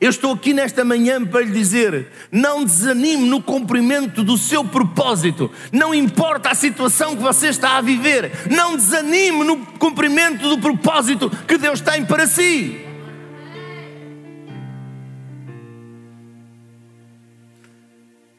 Eu 0.01 0.09
estou 0.09 0.31
aqui 0.31 0.53
nesta 0.53 0.85
manhã 0.85 1.25
para 1.25 1.41
lhe 1.41 1.51
dizer: 1.51 2.07
não 2.31 2.63
desanime 2.63 3.27
no 3.27 3.41
cumprimento 3.41 4.23
do 4.23 4.37
seu 4.37 4.63
propósito, 4.63 5.51
não 5.73 5.93
importa 5.93 6.49
a 6.49 6.55
situação 6.55 7.17
que 7.17 7.21
você 7.21 7.47
está 7.47 7.77
a 7.77 7.81
viver, 7.81 8.31
não 8.49 8.77
desanime 8.77 9.43
no 9.43 9.65
cumprimento 9.77 10.47
do 10.47 10.57
propósito 10.59 11.29
que 11.45 11.57
Deus 11.57 11.81
tem 11.81 12.05
para 12.05 12.27
si. 12.27 12.85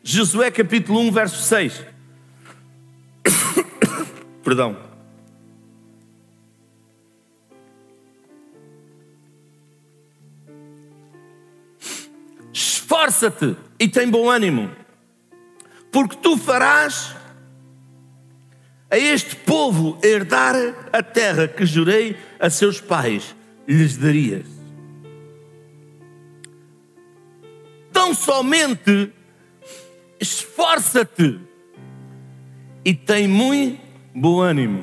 Josué 0.03 0.51
capítulo 0.51 1.01
1, 1.01 1.13
verso 1.13 1.43
6. 1.43 1.85
Perdão. 4.43 4.90
Esforça-te 12.91 13.57
e 13.79 13.87
tem 13.87 14.11
bom 14.11 14.29
ânimo, 14.29 14.69
porque 15.93 16.17
tu 16.17 16.37
farás 16.37 17.15
a 18.91 18.99
este 18.99 19.37
povo 19.37 19.97
herdar 20.03 20.57
a 20.93 21.01
terra 21.01 21.47
que 21.47 21.65
jurei 21.65 22.17
a 22.41 22.51
seus 22.51 22.81
pais, 22.81 23.37
lhes 23.65 23.97
darias. 23.97 24.45
Tão 27.93 28.13
somente 28.13 29.13
esforça-te 30.19 31.39
e 32.85 32.93
tem 32.93 33.29
muito 33.29 33.81
bom 34.13 34.41
ânimo. 34.41 34.83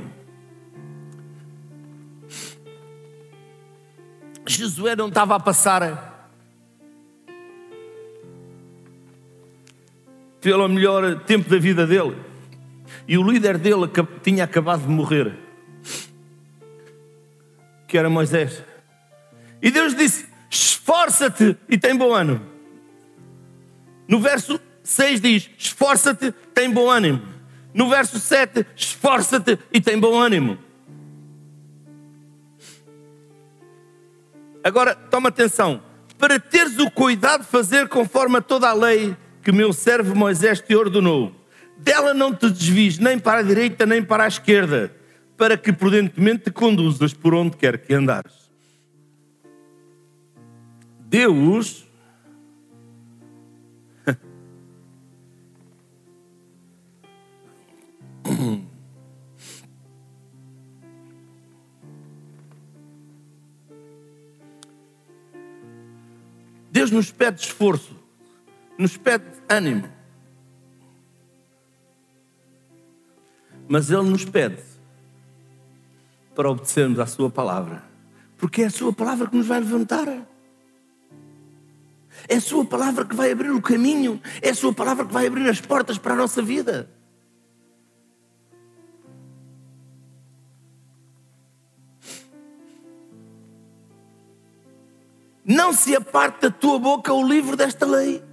Josué 4.45 4.95
não 4.95 5.09
estava 5.09 5.35
a 5.35 5.39
passar 5.41 6.16
pelo 10.41 10.67
melhor 10.67 11.19
tempo 11.21 11.49
da 11.49 11.57
vida 11.57 11.85
dele. 11.85 12.15
E 13.07 13.17
o 13.17 13.23
líder 13.23 13.57
dele 13.57 13.89
tinha 14.23 14.43
acabado 14.43 14.81
de 14.81 14.89
morrer, 14.89 15.33
que 17.87 17.97
era 17.97 18.09
Moisés. 18.09 18.63
E 19.61 19.71
Deus 19.71 19.95
disse: 19.95 20.27
Esforça-te 20.49 21.57
e 21.69 21.77
tem 21.77 21.95
bom 21.95 22.13
ânimo. 22.13 22.41
No 24.07 24.19
verso 24.19 24.59
6 24.83 25.21
diz: 25.21 25.49
Esforça-te, 25.57 26.31
tem 26.53 26.71
bom 26.71 26.89
ânimo. 26.89 27.21
No 27.73 27.89
verso 27.89 28.19
7, 28.19 28.65
esforça-te 28.75 29.59
e 29.71 29.79
tem 29.79 29.99
bom 29.99 30.19
ânimo. 30.19 30.57
Agora, 34.63 34.95
toma 34.95 35.29
atenção. 35.29 35.81
Para 36.17 36.39
teres 36.39 36.79
o 36.79 36.89
cuidado 36.89 37.41
de 37.41 37.47
fazer 37.47 37.87
conforme 37.87 38.37
a 38.37 38.41
toda 38.41 38.67
a 38.67 38.73
lei 38.73 39.15
que 39.47 39.51
meu 39.53 39.71
servo 39.71 40.13
Moisés 40.13 40.59
te 40.59 40.75
ordenou. 40.75 41.33
Dela 41.77 42.13
não 42.13 42.35
te 42.35 42.49
desvies 42.49 42.99
nem 42.99 43.17
para 43.17 43.39
a 43.39 43.43
direita 43.43 43.85
nem 43.85 44.03
para 44.03 44.25
a 44.25 44.27
esquerda, 44.27 44.93
para 45.37 45.55
que 45.55 45.71
prudentemente 45.71 46.43
te 46.43 46.51
conduzas 46.51 47.13
por 47.13 47.33
onde 47.33 47.55
quer 47.55 47.77
que 47.77 47.93
andares. 47.93 48.51
Deus 50.99 51.87
Deus 66.69 66.91
nos 66.91 67.13
pede 67.13 67.39
esforço 67.39 67.96
nos 68.77 68.95
pede 68.95 69.25
ânimo. 69.49 69.89
Mas 73.67 73.89
Ele 73.89 74.09
nos 74.09 74.23
pede 74.23 74.61
para 76.35 76.49
obedecermos 76.49 76.99
à 76.99 77.05
Sua 77.05 77.29
palavra, 77.29 77.83
porque 78.37 78.61
é 78.61 78.65
a 78.65 78.69
Sua 78.69 78.93
palavra 78.93 79.27
que 79.27 79.35
nos 79.35 79.47
vai 79.47 79.59
levantar. 79.59 80.07
É 82.27 82.35
a 82.35 82.41
Sua 82.41 82.65
palavra 82.65 83.05
que 83.05 83.15
vai 83.15 83.31
abrir 83.31 83.51
o 83.51 83.61
caminho, 83.61 84.21
é 84.41 84.49
a 84.49 84.55
Sua 84.55 84.73
palavra 84.73 85.05
que 85.05 85.13
vai 85.13 85.27
abrir 85.27 85.49
as 85.49 85.59
portas 85.59 85.97
para 85.97 86.13
a 86.13 86.17
nossa 86.17 86.41
vida. 86.41 86.89
Não 95.43 95.71
se 95.71 95.95
aparte 95.95 96.41
da 96.41 96.51
tua 96.51 96.77
boca 96.77 97.13
o 97.13 97.25
livro 97.25 97.55
desta 97.55 97.85
lei. 97.85 98.26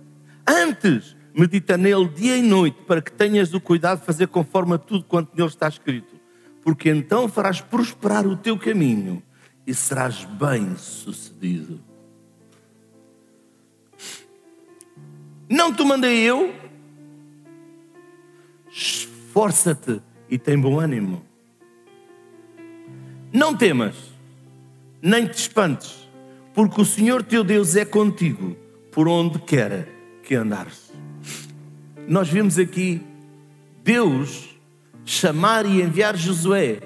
Antes, 0.47 1.17
medita 1.35 1.77
nele 1.77 2.09
dia 2.09 2.37
e 2.37 2.43
noite, 2.43 2.79
para 2.87 3.03
que 3.03 3.13
tenhas 3.13 3.55
o 3.55 3.61
cuidado 3.61 4.01
de 4.01 4.07
fazer 4.07 4.29
conforme 4.29 4.75
a 4.75 4.79
tudo 4.79 5.05
quanto 5.05 5.37
nele 5.37 5.49
está 5.49 5.69
escrito. 5.69 6.15
Porque 6.63 6.91
então 6.91 7.29
farás 7.29 7.61
prosperar 7.61 8.27
o 8.27 8.37
teu 8.37 8.59
caminho 8.59 9.23
e 9.67 9.75
serás 9.75 10.25
bem 10.25 10.77
sucedido. 10.77 11.81
Não 15.49 15.73
te 15.73 15.85
mandei 15.85 16.23
eu? 16.23 16.55
Esforça-te 18.71 20.01
e 20.29 20.39
tem 20.39 20.59
bom 20.59 20.81
ânimo. 20.81 21.25
Não 23.33 23.55
temas, 23.55 23.97
nem 25.03 25.27
te 25.27 25.39
espantes 25.39 26.05
porque 26.55 26.81
o 26.81 26.85
Senhor 26.85 27.23
teu 27.23 27.43
Deus 27.43 27.75
é 27.75 27.85
contigo 27.85 28.57
por 28.93 29.09
onde 29.09 29.41
quer 29.41 29.89
que 30.25 30.35
andares. 30.35 30.91
Nós 32.09 32.29
vimos 32.29 32.59
aqui 32.59 33.01
Deus 33.83 34.59
chamar 35.05 35.67
e 35.67 35.83
enviar 35.83 36.17
Josué. 36.17 36.81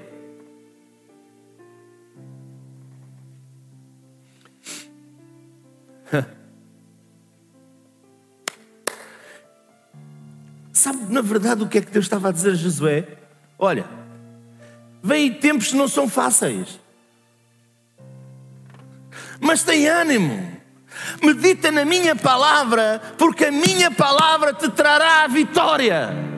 Sabe, 10.73 11.13
na 11.13 11.23
verdade, 11.23 11.63
o 11.63 11.69
que 11.69 11.79
é 11.79 11.81
que 11.81 11.91
Deus 11.91 12.05
estava 12.05 12.29
a 12.29 12.33
dizer 12.33 12.51
a 12.53 12.55
Josué? 12.55 13.19
Olha, 13.59 13.87
vem 15.03 15.33
tempos 15.33 15.69
que 15.69 15.77
não 15.77 15.89
são 15.89 16.09
fáceis 16.09 16.79
mas 19.41 19.63
tem 19.63 19.87
ânimo. 19.87 20.58
Medita 21.23 21.71
na 21.71 21.85
minha 21.85 22.17
palavra, 22.17 23.01
porque 23.17 23.47
a 23.47 23.53
minha 23.53 23.91
palavra 23.91 24.53
te 24.53 24.69
trará 24.71 25.25
a 25.25 25.29
vitória. 25.29 26.29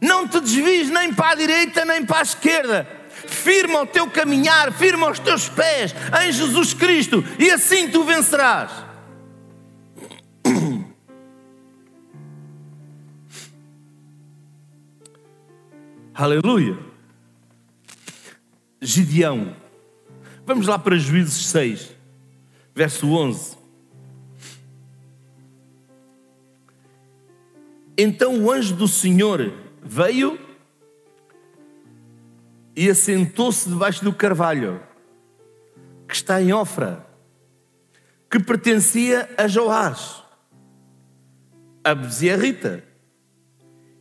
Não 0.00 0.26
te 0.28 0.40
desvies 0.40 0.88
nem 0.90 1.12
para 1.12 1.32
a 1.32 1.34
direita 1.34 1.84
nem 1.84 2.04
para 2.04 2.20
a 2.20 2.22
esquerda. 2.22 2.88
Firma 3.26 3.82
o 3.82 3.86
teu 3.86 4.08
caminhar, 4.08 4.72
firma 4.72 5.10
os 5.10 5.18
teus 5.18 5.48
pés 5.48 5.94
em 6.22 6.32
Jesus 6.32 6.72
Cristo 6.72 7.24
e 7.38 7.50
assim 7.50 7.88
tu 7.90 8.04
vencerás. 8.04 8.70
Aleluia. 16.14 16.78
Gideão. 18.80 19.67
Vamos 20.48 20.66
lá 20.66 20.78
para 20.78 20.96
Juízes 20.96 21.44
6, 21.48 21.94
verso 22.74 23.06
11. 23.12 23.58
Então 27.98 28.42
o 28.42 28.50
anjo 28.50 28.74
do 28.74 28.88
Senhor 28.88 29.52
veio 29.82 30.40
e 32.74 32.88
assentou-se 32.88 33.68
debaixo 33.68 34.02
do 34.02 34.10
carvalho, 34.10 34.80
que 36.08 36.14
está 36.14 36.40
em 36.40 36.50
Ofra, 36.50 37.06
que 38.30 38.40
pertencia 38.40 39.28
a 39.36 39.46
Joás, 39.46 40.24
a 41.84 41.94
Bezerrita. 41.94 42.82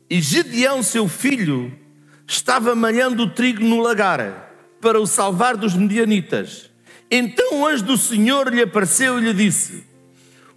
E 0.10 0.22
Gideão, 0.22 0.82
seu 0.82 1.10
filho, 1.10 1.78
estava 2.26 2.74
malhando 2.74 3.24
o 3.24 3.30
trigo 3.30 3.66
no 3.66 3.82
lagar 3.82 4.47
para 4.82 5.00
o 5.00 5.08
salvar 5.08 5.58
dos 5.58 5.76
medianitas. 5.76 6.70
Então 7.10 7.62
o 7.62 7.68
anjo 7.68 7.86
do 7.86 7.98
Senhor 7.98 8.54
lhe 8.54 8.62
apareceu 8.62 9.18
e 9.18 9.24
lhe 9.24 9.34
disse: 9.34 9.84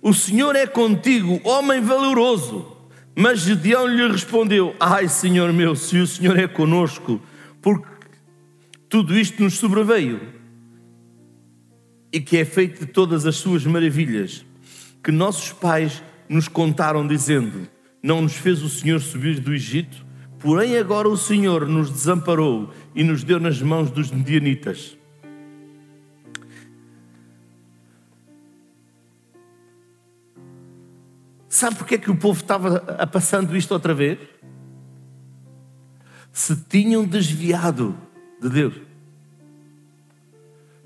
O 0.02 0.12
Senhor 0.12 0.56
é 0.56 0.66
contigo, 0.66 1.40
homem 1.44 1.80
valoroso. 1.80 2.76
Mas 3.14 3.40
Gedeão 3.40 3.86
lhe 3.86 4.08
respondeu: 4.08 4.74
Ai, 4.78 5.08
Senhor 5.08 5.52
meu, 5.52 5.74
se 5.76 5.98
o 5.98 6.06
Senhor 6.06 6.38
é 6.38 6.48
conosco, 6.48 7.20
porque 7.60 7.86
tudo 8.88 9.18
isto 9.18 9.42
nos 9.42 9.54
sobreveio, 9.54 10.20
e 12.12 12.20
que 12.20 12.36
é 12.36 12.44
feito 12.44 12.80
de 12.80 12.86
todas 12.86 13.26
as 13.26 13.36
suas 13.36 13.64
maravilhas, 13.64 14.44
que 15.02 15.12
nossos 15.12 15.52
pais 15.52 16.02
nos 16.28 16.48
contaram, 16.48 17.06
dizendo: 17.06 17.68
Não 18.02 18.22
nos 18.22 18.34
fez 18.34 18.62
o 18.62 18.68
Senhor 18.68 19.00
subir 19.00 19.40
do 19.40 19.54
Egito? 19.54 20.09
Porém, 20.40 20.78
agora 20.78 21.06
o 21.06 21.18
Senhor 21.18 21.68
nos 21.68 21.90
desamparou 21.90 22.72
e 22.94 23.04
nos 23.04 23.22
deu 23.22 23.38
nas 23.38 23.60
mãos 23.60 23.90
dos 23.90 24.10
medianitas. 24.10 24.96
Sabe 31.46 31.76
porque 31.76 31.96
é 31.96 31.98
que 31.98 32.10
o 32.10 32.16
povo 32.16 32.40
estava 32.40 32.80
passando 33.12 33.54
isto 33.54 33.72
outra 33.72 33.92
vez? 33.92 34.18
Se 36.32 36.56
tinham 36.56 37.04
desviado 37.04 37.94
de 38.40 38.48
Deus. 38.48 38.74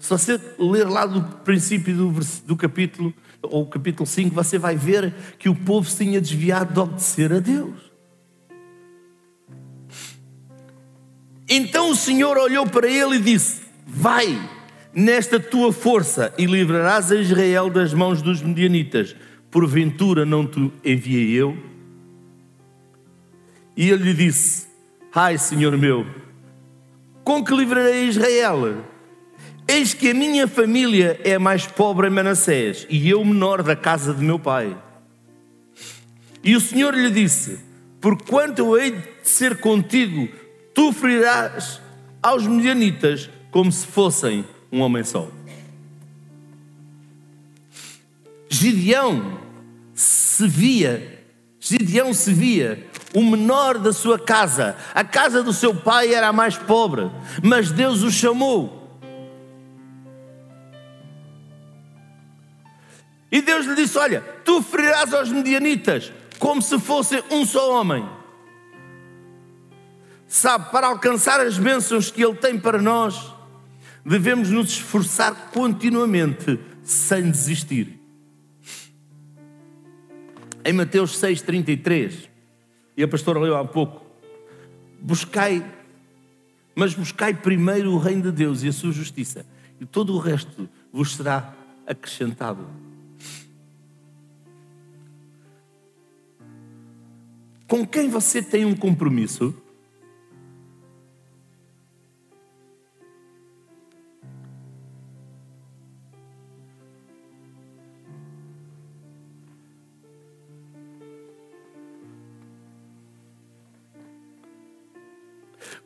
Se 0.00 0.10
você 0.10 0.40
ler 0.58 0.88
lá 0.88 1.06
do 1.06 1.22
princípio 1.44 1.94
do, 1.94 2.20
do 2.44 2.56
capítulo, 2.56 3.14
ou 3.40 3.64
capítulo 3.66 4.04
5, 4.04 4.34
você 4.34 4.58
vai 4.58 4.74
ver 4.74 5.14
que 5.38 5.48
o 5.48 5.54
povo 5.54 5.88
se 5.88 6.04
tinha 6.04 6.20
desviado 6.20 6.72
de 6.72 6.80
obedecer 6.80 7.32
a 7.32 7.38
Deus. 7.38 7.93
Então 11.56 11.90
o 11.90 11.94
Senhor 11.94 12.36
olhou 12.36 12.66
para 12.66 12.88
ele 12.88 13.14
e 13.14 13.20
disse: 13.20 13.62
Vai 13.86 14.36
nesta 14.92 15.38
tua 15.38 15.72
força 15.72 16.34
e 16.36 16.46
livrarás 16.46 17.12
a 17.12 17.14
Israel 17.14 17.70
das 17.70 17.94
mãos 17.94 18.20
dos 18.20 18.42
medianitas. 18.42 19.14
Porventura 19.52 20.26
não 20.26 20.44
te 20.48 20.72
enviei 20.84 21.30
eu? 21.30 21.56
E 23.76 23.88
ele 23.88 24.02
lhe 24.02 24.14
disse: 24.14 24.66
Ai, 25.14 25.38
Senhor 25.38 25.78
meu, 25.78 26.04
com 27.22 27.44
que 27.44 27.54
livrarei 27.54 28.08
Israel? 28.08 28.84
Eis 29.68 29.94
que 29.94 30.10
a 30.10 30.14
minha 30.14 30.48
família 30.48 31.20
é 31.22 31.36
a 31.36 31.38
mais 31.38 31.68
pobre 31.68 32.08
em 32.08 32.10
Manassés 32.10 32.84
e 32.90 33.08
eu 33.08 33.24
menor 33.24 33.62
da 33.62 33.76
casa 33.76 34.12
de 34.12 34.24
meu 34.24 34.40
pai. 34.40 34.76
E 36.42 36.56
o 36.56 36.60
Senhor 36.60 36.94
lhe 36.94 37.12
disse: 37.12 37.60
Porquanto 38.00 38.58
eu 38.58 38.76
hei 38.76 38.90
de 38.90 39.28
ser 39.28 39.58
contigo 39.58 40.28
tu 40.74 40.92
ferirás 40.92 41.80
aos 42.22 42.46
medianitas 42.46 43.30
como 43.50 43.70
se 43.70 43.86
fossem 43.86 44.44
um 44.72 44.80
homem 44.80 45.04
só. 45.04 45.28
Gideão 48.48 49.38
se 49.94 50.48
via, 50.48 51.24
Gideão 51.60 52.12
se 52.12 52.32
via 52.32 52.86
o 53.14 53.22
menor 53.22 53.78
da 53.78 53.92
sua 53.92 54.18
casa. 54.18 54.76
A 54.92 55.04
casa 55.04 55.42
do 55.42 55.52
seu 55.52 55.74
pai 55.74 56.12
era 56.12 56.28
a 56.28 56.32
mais 56.32 56.58
pobre, 56.58 57.10
mas 57.42 57.70
Deus 57.70 58.02
o 58.02 58.10
chamou. 58.10 58.98
E 63.30 63.40
Deus 63.42 63.66
lhe 63.66 63.74
disse: 63.74 63.98
Olha, 63.98 64.20
tu 64.44 64.62
ferirás 64.62 65.12
aos 65.12 65.28
medianitas 65.28 66.12
como 66.38 66.60
se 66.60 66.78
fosse 66.78 67.22
um 67.30 67.44
só 67.44 67.80
homem. 67.80 68.04
Sabe, 70.34 70.72
para 70.72 70.88
alcançar 70.88 71.38
as 71.38 71.58
bênçãos 71.58 72.10
que 72.10 72.20
Ele 72.20 72.34
tem 72.34 72.58
para 72.58 72.82
nós, 72.82 73.32
devemos 74.04 74.50
nos 74.50 74.68
esforçar 74.68 75.52
continuamente, 75.52 76.58
sem 76.82 77.30
desistir. 77.30 78.00
Em 80.64 80.72
Mateus 80.72 81.16
6,33, 81.20 82.28
e 82.96 83.02
a 83.04 83.06
pastora 83.06 83.38
leu 83.38 83.56
há 83.56 83.64
pouco, 83.64 84.04
buscai, 85.00 85.64
mas 86.74 86.94
buscai 86.94 87.32
primeiro 87.32 87.92
o 87.92 87.98
reino 87.98 88.22
de 88.22 88.32
Deus 88.32 88.64
e 88.64 88.68
a 88.68 88.72
sua 88.72 88.90
justiça, 88.90 89.46
e 89.80 89.86
todo 89.86 90.12
o 90.12 90.18
resto 90.18 90.68
vos 90.92 91.14
será 91.14 91.54
acrescentado. 91.86 92.66
Com 97.68 97.86
quem 97.86 98.08
você 98.10 98.42
tem 98.42 98.64
um 98.64 98.74
compromisso? 98.74 99.62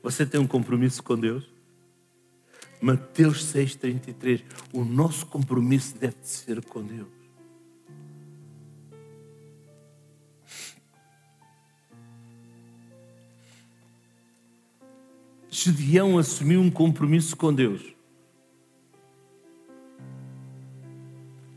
Você 0.02 0.24
tem 0.24 0.40
um 0.40 0.46
compromisso 0.46 1.02
com 1.02 1.18
Deus? 1.18 1.44
Mateus 2.80 3.44
6,33. 3.52 4.44
O 4.72 4.84
nosso 4.84 5.26
compromisso 5.26 5.96
deve 5.98 6.16
ser 6.22 6.64
com 6.64 6.82
Deus. 6.82 7.18
Gedeão 15.50 16.18
assumiu 16.18 16.60
um 16.60 16.70
compromisso 16.70 17.36
com 17.36 17.52
Deus. 17.52 17.82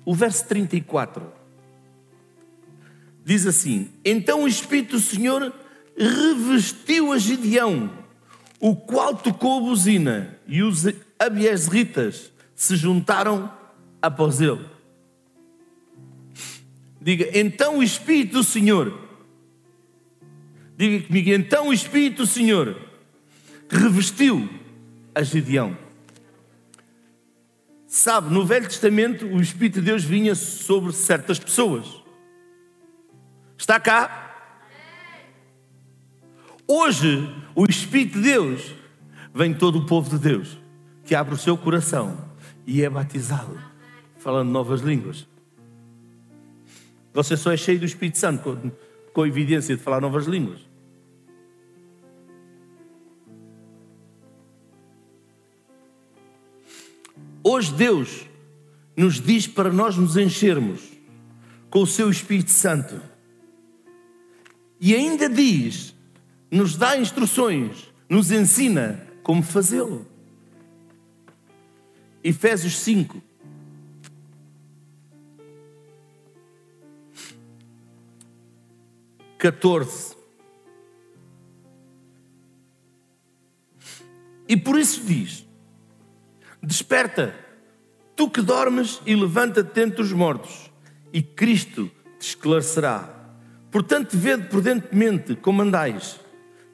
O 0.04 0.16
verso 0.16 0.48
34 0.48 1.32
diz 3.24 3.46
assim: 3.46 3.92
Então 4.04 4.44
o 4.44 4.48
Espírito 4.48 4.98
do 4.98 5.00
Senhor 5.00 5.54
revestiu 5.96 7.14
a 7.14 7.18
Gedeão, 7.20 7.92
o 8.62 8.76
qual 8.76 9.16
tocou 9.16 9.58
a 9.58 9.62
buzina, 9.62 10.40
e 10.48 10.62
os 10.62 10.86
abiesritas 11.18 12.32
se 12.56 12.76
juntaram 12.76 13.52
após 14.00 14.40
ele. 14.40 14.64
Diga, 17.02 17.28
então 17.34 17.80
o 17.80 17.84
Espírito 17.84 18.34
do 18.34 18.44
Senhor, 18.44 19.10
diga 20.78 21.08
comigo, 21.08 21.30
então 21.32 21.70
o 21.70 21.74
Espírito 21.74 22.18
do 22.18 22.28
Senhor 22.28 22.80
revestiu 23.68 24.48
a 25.16 25.24
Gedeão. 25.24 25.76
Sabe, 27.88 28.32
no 28.32 28.46
Velho 28.46 28.68
Testamento 28.68 29.26
o 29.26 29.42
Espírito 29.42 29.80
de 29.80 29.88
Deus 29.88 30.04
vinha 30.04 30.36
sobre 30.36 30.94
certas 30.94 31.40
pessoas. 31.40 31.88
Está 33.58 33.80
cá? 33.80 34.31
Hoje, 36.74 37.30
o 37.54 37.66
Espírito 37.66 38.14
de 38.14 38.22
Deus 38.22 38.74
vem 39.34 39.54
todo 39.54 39.80
o 39.80 39.86
povo 39.86 40.10
de 40.10 40.18
Deus 40.18 40.58
que 41.04 41.14
abre 41.14 41.36
o 41.36 41.38
seu 41.38 41.58
coração 41.58 42.18
e 42.66 42.82
é 42.82 42.90
batizado, 42.90 43.60
falando 44.18 44.52
novas 44.52 44.80
línguas. 44.80 45.28
Você 47.14 47.36
só 47.36 47.52
é 47.52 47.58
cheio 47.58 47.78
do 47.78 47.86
Espírito 47.86 48.18
Santo 48.20 48.42
com, 48.44 48.72
com 49.12 49.28
evidência 49.28 49.76
de 49.76 49.84
falar 49.84 50.00
novas 50.00 50.28
línguas. 50.28 50.62
Hoje 57.44 57.74
Deus 57.74 58.26
nos 58.96 59.20
diz 59.20 59.46
para 59.46 59.74
nós 59.74 59.98
nos 59.98 60.16
enchermos 60.16 60.90
com 61.70 61.82
o 61.82 61.88
seu 61.88 62.10
Espírito 62.10 62.52
Santo. 62.52 63.02
E 64.80 64.96
ainda 64.96 65.28
diz, 65.28 66.00
nos 66.52 66.76
dá 66.76 66.98
instruções, 66.98 67.92
nos 68.10 68.30
ensina 68.30 69.08
como 69.24 69.42
fazê-lo. 69.42 70.06
Efésios 72.22 72.78
5. 72.80 73.22
Catorze. 79.38 80.16
E 84.48 84.58
por 84.58 84.78
isso 84.78 85.02
diz: 85.06 85.48
Desperta, 86.62 87.34
tu 88.16 88.30
que 88.30 88.42
dormes, 88.42 89.02
e 89.06 89.16
levanta-te 89.16 89.74
dentre 89.74 90.02
os 90.02 90.12
mortos, 90.12 90.70
e 91.14 91.24
Cristo 91.24 91.90
te 92.20 92.28
esclarecerá. 92.28 93.18
Portanto, 93.72 94.18
vede 94.18 94.50
prudentemente 94.50 95.36
como 95.36 95.62
andais, 95.62 96.20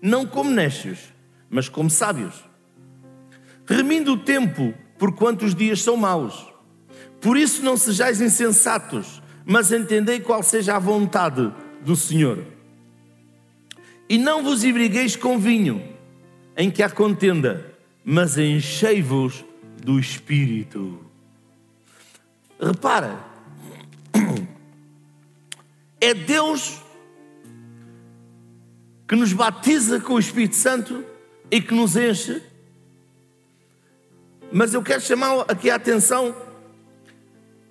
não 0.01 0.25
como 0.25 0.51
necios, 0.51 0.99
mas 1.49 1.69
como 1.69 1.89
sábios. 1.89 2.43
Remindo 3.65 4.13
o 4.13 4.17
tempo, 4.17 4.73
porquanto 4.97 5.45
os 5.45 5.53
dias 5.53 5.81
são 5.81 5.97
maus. 5.97 6.47
Por 7.21 7.37
isso 7.37 7.63
não 7.63 7.75
sejais 7.75 8.21
insensatos, 8.21 9.21
mas 9.45 9.71
entendei 9.71 10.19
qual 10.19 10.43
seja 10.43 10.75
a 10.75 10.79
vontade 10.79 11.51
do 11.81 11.95
Senhor. 11.95 12.45
E 14.09 14.17
não 14.17 14.43
vos 14.43 14.63
ibrigueis 14.63 15.15
com 15.15 15.37
vinho, 15.37 15.83
em 16.55 16.71
que 16.71 16.81
há 16.81 16.89
contenda, 16.89 17.73
mas 18.03 18.37
enchei-vos 18.37 19.43
do 19.83 19.99
Espírito. 19.99 21.05
Repara, 22.59 23.19
é 25.99 26.13
Deus 26.13 26.81
que 29.07 29.15
nos 29.15 29.31
batiza 29.31 29.99
com 29.99 30.13
o 30.13 30.19
Espírito 30.19 30.55
Santo 30.55 31.03
e 31.49 31.61
que 31.61 31.73
nos 31.73 31.95
enche. 31.95 32.41
Mas 34.51 34.73
eu 34.73 34.83
quero 34.83 35.01
chamar 35.01 35.45
aqui 35.47 35.69
a 35.69 35.75
atenção 35.75 36.35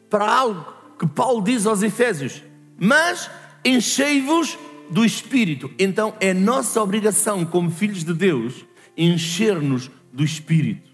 para 0.09 0.31
algo 0.31 0.65
que 0.99 1.07
Paulo 1.07 1.43
diz 1.43 1.67
aos 1.67 1.83
Efésios: 1.83 2.43
Mas 2.79 3.31
enchei-vos 3.65 4.59
do 4.89 5.05
Espírito. 5.05 5.71
Então 5.79 6.15
é 6.21 6.33
nossa 6.33 6.83
obrigação, 6.83 7.45
como 7.45 7.71
filhos 7.71 8.05
de 8.05 8.15
Deus, 8.15 8.65
encher-nos 8.97 9.91
do 10.13 10.25
Espírito. 10.25 10.91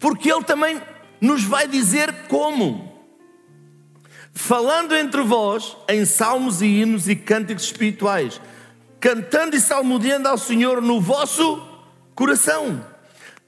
Porque 0.00 0.30
Ele 0.30 0.44
também 0.44 0.80
nos 1.20 1.44
vai 1.44 1.68
dizer 1.68 2.26
como. 2.28 2.95
Falando 4.38 4.94
entre 4.94 5.22
vós 5.22 5.74
em 5.88 6.04
salmos 6.04 6.60
e 6.60 6.66
hinos 6.66 7.08
e 7.08 7.16
cânticos 7.16 7.64
espirituais, 7.64 8.38
cantando 9.00 9.56
e 9.56 9.60
salmodiando 9.60 10.28
ao 10.28 10.36
Senhor 10.36 10.82
no 10.82 11.00
vosso 11.00 11.66
coração, 12.14 12.84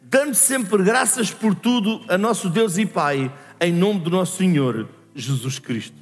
dando 0.00 0.34
sempre 0.34 0.82
graças 0.82 1.30
por 1.30 1.54
tudo 1.54 2.02
a 2.08 2.16
nosso 2.16 2.48
Deus 2.48 2.78
e 2.78 2.86
Pai, 2.86 3.30
em 3.60 3.70
nome 3.70 4.00
do 4.00 4.08
nosso 4.08 4.38
Senhor 4.38 4.88
Jesus 5.14 5.58
Cristo. 5.58 5.94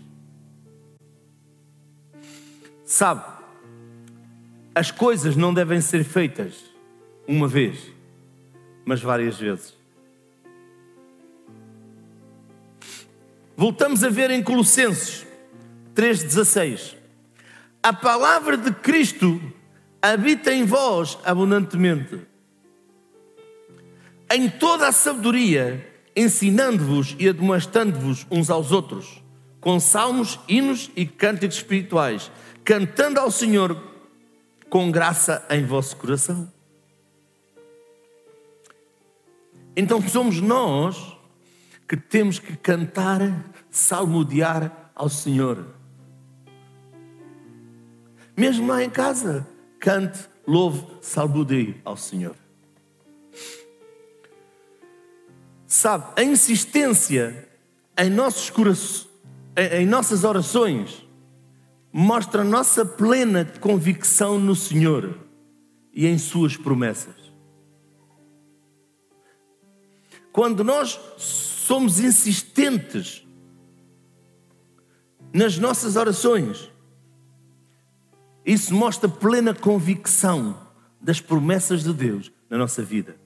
Sabe, 2.85 3.25
as 4.73 4.93
coisas 4.93 5.35
não 5.35 5.53
devem 5.53 5.81
ser 5.81 6.05
feitas 6.05 6.55
uma 7.27 7.49
vez, 7.49 7.81
mas 8.85 9.03
várias 9.03 9.37
vezes. 9.37 9.76
Voltamos 13.57 14.05
a 14.05 14.11
ver 14.11 14.31
em 14.31 14.43
Colossenses 14.43 15.27
3,16. 15.95 16.95
A 17.83 17.91
palavra 17.91 18.55
de 18.55 18.71
Cristo 18.71 19.41
habita 20.03 20.53
em 20.53 20.67
vós 20.67 21.19
abundantemente, 21.25 22.21
em 24.31 24.51
toda 24.51 24.89
a 24.89 24.93
sabedoria, 24.93 25.91
ensinando-vos 26.15 27.17
e 27.19 27.31
admoestando-vos 27.31 28.27
uns 28.31 28.51
aos 28.51 28.73
outros, 28.73 29.23
com 29.59 29.81
salmos, 29.81 30.39
hinos 30.47 30.91
e 30.95 31.07
cânticos 31.07 31.57
espirituais, 31.57 32.31
cantando 32.63 33.19
ao 33.19 33.31
Senhor 33.31 33.83
com 34.69 34.91
graça 34.91 35.43
em 35.49 35.65
vosso 35.65 35.97
coração. 35.97 36.53
Então 39.75 40.07
somos 40.07 40.43
nós 40.43 41.16
que 41.87 41.97
temos 41.97 42.39
que 42.39 42.57
cantar, 42.57 43.21
salmodiar 43.71 44.91
ao 44.95 45.09
Senhor. 45.09 45.67
Mesmo 48.37 48.67
lá 48.67 48.83
em 48.83 48.91
casa, 48.91 49.47
cante, 49.79 50.29
louve, 50.47 50.85
salmodie 51.01 51.81
ao 51.85 51.97
Senhor. 51.97 52.37
Sabe, 55.67 56.13
a 56.17 56.23
insistência 56.23 57.49
em 57.99 58.11
nossos 58.11 58.51
corações, 58.51 59.09
em 59.57 59.87
nossas 59.87 60.23
orações, 60.23 61.07
mostra 61.93 62.43
a 62.43 62.45
nossa 62.45 62.85
plena 62.85 63.45
convicção 63.59 64.39
no 64.39 64.55
Senhor 64.55 65.19
e 65.93 66.07
em 66.07 66.19
Suas 66.19 66.57
promessas. 66.57 67.15
Quando 70.31 70.63
nós 70.63 71.01
somos 71.67 71.99
insistentes 71.99 73.27
nas 75.33 75.59
nossas 75.59 75.97
orações. 75.97 76.71
Isso 78.45 78.73
mostra 78.73 79.09
plena 79.09 79.53
convicção 79.53 80.65
das 81.01 81.21
promessas 81.21 81.83
de 81.83 81.93
Deus 81.93 82.31
na 82.49 82.57
nossa 82.57 82.85
vida. 82.85 83.19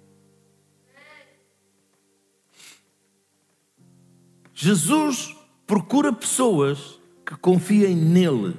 Jesus 4.55 5.37
procura 5.67 6.11
pessoas 6.11 6.99
que 7.27 7.37
confiem 7.37 7.95
nele, 7.95 8.57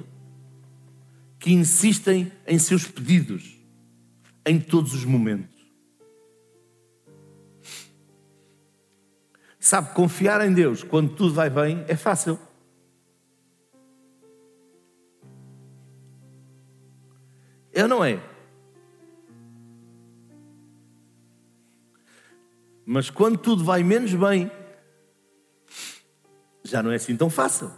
que 1.40 1.52
insistem 1.52 2.30
em 2.46 2.58
seus 2.58 2.86
pedidos 2.86 3.58
em 4.46 4.60
todos 4.60 4.94
os 4.94 5.04
momentos. 5.04 5.51
Sabe, 9.62 9.94
confiar 9.94 10.44
em 10.44 10.52
Deus 10.52 10.82
quando 10.82 11.14
tudo 11.14 11.34
vai 11.34 11.48
bem 11.48 11.84
é 11.86 11.94
fácil. 11.94 12.36
Eu 17.72 17.86
não 17.86 18.04
é. 18.04 18.20
Mas 22.84 23.08
quando 23.08 23.38
tudo 23.38 23.62
vai 23.62 23.84
menos 23.84 24.12
bem, 24.12 24.50
já 26.64 26.82
não 26.82 26.90
é 26.90 26.96
assim 26.96 27.16
tão 27.16 27.30
fácil. 27.30 27.70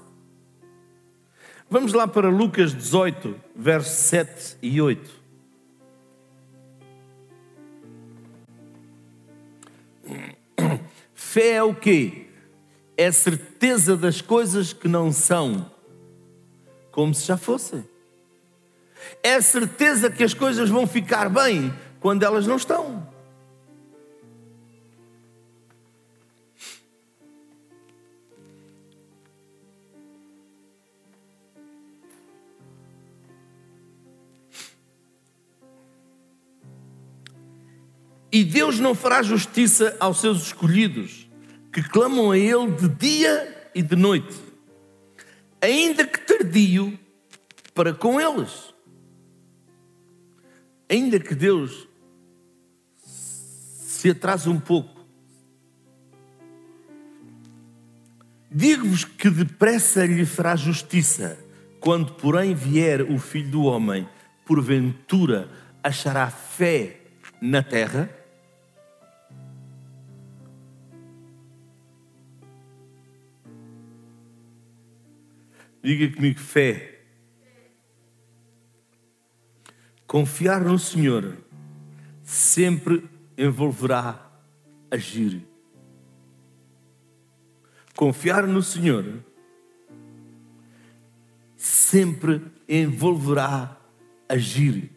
Vamos 1.68 1.92
lá 1.92 2.09
para 2.09 2.31
Lucas 2.31 2.73
18, 2.75 3.38
versos 3.55 3.92
7 3.92 4.57
e 4.62 4.81
8. 4.81 5.25
Fé 11.35 11.55
é 11.55 11.62
o 11.64 11.75
quê? 11.75 12.27
É 12.97 13.11
certeza 13.11 13.97
das 13.97 14.20
coisas 14.20 14.73
que 14.73 14.87
não 14.87 15.11
são, 15.11 15.68
como 16.92 17.12
se 17.12 17.27
já 17.27 17.37
fossem. 17.37 17.85
É 19.20 19.40
certeza 19.40 20.09
que 20.09 20.23
as 20.23 20.33
coisas 20.33 20.70
vão 20.70 20.87
ficar 20.87 21.29
bem 21.29 21.75
quando 21.99 22.23
elas 22.23 22.47
não 22.47 22.55
estão. 22.55 23.12
E 38.31 38.44
Deus 38.44 38.79
não 38.79 38.94
fará 38.94 39.20
justiça 39.20 39.97
aos 39.99 40.20
seus 40.20 40.42
escolhidos, 40.42 41.24
que 41.75 41.83
clamam 41.83 42.31
a 42.31 42.39
Ele 42.39 42.71
de 42.71 42.89
dia 42.89 43.69
e 43.75 43.83
de 43.83 43.97
noite, 43.97 44.33
ainda 45.61 46.07
que 46.07 46.21
tardio 46.21 46.97
para 47.75 47.93
com 47.93 48.21
eles. 48.21 48.73
Ainda 50.89 51.19
que 51.19 51.35
Deus 51.35 51.89
se 53.03 54.11
atrase 54.11 54.49
um 54.49 54.61
pouco, 54.61 55.05
digo-vos 58.49 59.05
que 59.05 59.29
depressa 59.29 60.07
lhe 60.07 60.25
fará 60.25 60.55
justiça, 60.55 61.37
quando, 61.81 62.13
porém, 62.13 62.55
vier 62.55 63.03
o 63.03 63.19
Filho 63.19 63.51
do 63.51 63.65
Homem, 63.65 64.09
porventura 64.47 65.51
achará 65.83 66.31
fé 66.31 67.01
na 67.43 67.65
terra? 67.65 68.24
Diga 75.85 76.16
comigo, 76.16 76.40
fé. 76.40 77.03
Confiar 80.07 80.64
no 80.64 80.79
Senhor 80.79 81.37
sempre 82.23 83.07
envolverá 83.37 84.33
agir. 84.90 85.47
Confiar 87.94 88.47
no 88.47 88.62
Senhor 88.62 89.23
sempre 91.55 92.40
envolverá 92.66 93.79
agir. 94.27 94.90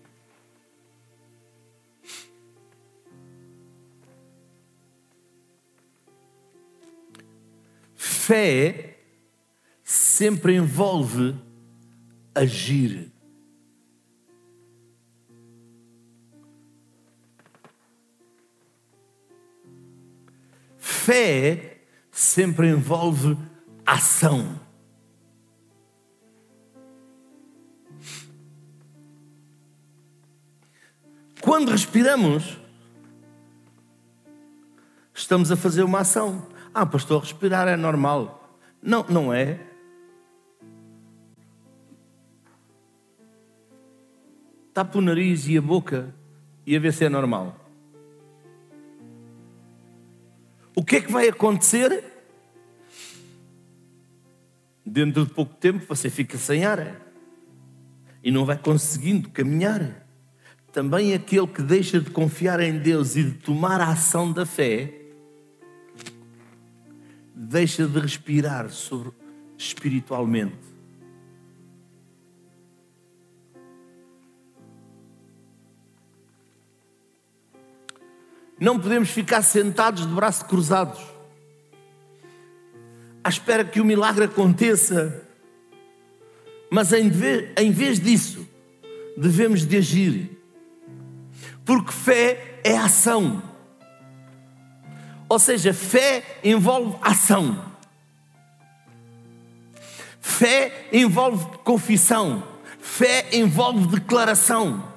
Fé 7.93 8.96
sempre 10.17 10.55
envolve 10.55 11.35
agir. 12.33 13.11
Fé 20.79 21.83
sempre 22.09 22.67
envolve 22.67 23.37
ação. 23.85 24.59
Quando 31.41 31.69
respiramos, 31.69 32.57
estamos 35.13 35.51
a 35.51 35.55
fazer 35.55 35.83
uma 35.83 35.99
ação. 35.99 36.47
Ah, 36.73 36.87
pastor, 36.87 37.21
respirar 37.21 37.67
é 37.67 37.77
normal. 37.77 38.57
Não, 38.81 39.05
não 39.07 39.31
é. 39.31 39.76
Tapa 44.77 44.99
o 44.99 45.01
nariz 45.01 45.47
e 45.47 45.57
a 45.57 45.61
boca 45.61 46.13
e 46.63 46.75
a 46.75 46.79
ver 46.79 46.93
se 46.93 47.03
é 47.03 47.09
normal. 47.09 47.67
O 50.75 50.83
que 50.83 50.97
é 50.97 51.01
que 51.01 51.11
vai 51.11 51.27
acontecer? 51.27 52.03
Dentro 54.85 55.25
de 55.25 55.33
pouco 55.33 55.55
tempo 55.55 55.83
você 55.87 56.11
fica 56.11 56.37
sem 56.37 56.63
ar 56.63 56.95
e 58.23 58.29
não 58.29 58.45
vai 58.45 58.55
conseguindo 58.55 59.31
caminhar. 59.31 60.05
Também 60.71 61.11
aquele 61.15 61.47
que 61.47 61.63
deixa 61.63 61.99
de 61.99 62.11
confiar 62.11 62.59
em 62.59 62.77
Deus 62.77 63.15
e 63.15 63.23
de 63.23 63.31
tomar 63.31 63.81
a 63.81 63.89
ação 63.89 64.31
da 64.31 64.45
fé, 64.45 64.93
deixa 67.33 67.87
de 67.87 67.99
respirar 67.99 68.69
sobre, 68.69 69.11
espiritualmente. 69.57 70.76
Não 78.59 78.79
podemos 78.79 79.09
ficar 79.09 79.41
sentados 79.41 80.07
de 80.07 80.13
braços 80.13 80.43
cruzados, 80.43 80.99
à 83.23 83.29
espera 83.29 83.63
que 83.63 83.79
o 83.79 83.85
milagre 83.85 84.25
aconteça. 84.25 85.23
Mas 86.69 86.91
em 86.91 87.09
vez, 87.09 87.51
em 87.57 87.71
vez 87.71 87.99
disso, 87.99 88.47
devemos 89.15 89.65
de 89.65 89.77
agir. 89.77 90.37
Porque 91.63 91.91
fé 91.91 92.59
é 92.63 92.77
ação. 92.77 93.43
Ou 95.29 95.39
seja, 95.39 95.73
fé 95.73 96.39
envolve 96.43 96.97
ação. 97.01 97.63
Fé 100.21 100.87
envolve 100.91 101.45
confissão. 101.63 102.43
Fé 102.79 103.27
envolve 103.33 103.87
declaração. 103.87 104.96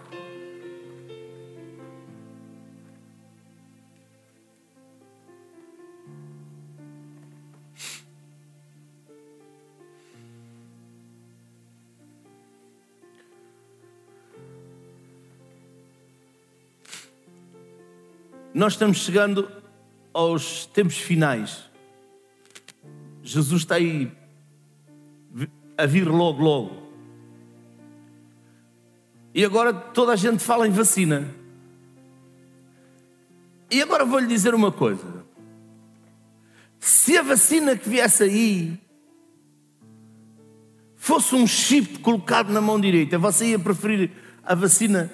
Nós 18.60 18.74
estamos 18.74 18.98
chegando 18.98 19.50
aos 20.12 20.66
tempos 20.66 20.98
finais. 20.98 21.64
Jesus 23.22 23.62
está 23.62 23.76
aí 23.76 24.12
a 25.78 25.86
vir 25.86 26.06
logo, 26.06 26.42
logo. 26.42 26.92
E 29.34 29.42
agora 29.46 29.72
toda 29.72 30.12
a 30.12 30.16
gente 30.16 30.44
fala 30.44 30.68
em 30.68 30.70
vacina. 30.70 31.26
E 33.70 33.80
agora 33.80 34.04
vou-lhe 34.04 34.26
dizer 34.26 34.54
uma 34.54 34.70
coisa. 34.70 35.24
Se 36.78 37.16
a 37.16 37.22
vacina 37.22 37.74
que 37.78 37.88
viesse 37.88 38.24
aí 38.24 38.78
fosse 40.96 41.34
um 41.34 41.46
chip 41.46 42.00
colocado 42.00 42.52
na 42.52 42.60
mão 42.60 42.78
direita, 42.78 43.16
você 43.16 43.52
ia 43.52 43.58
preferir 43.58 44.10
a 44.44 44.54
vacina 44.54 45.10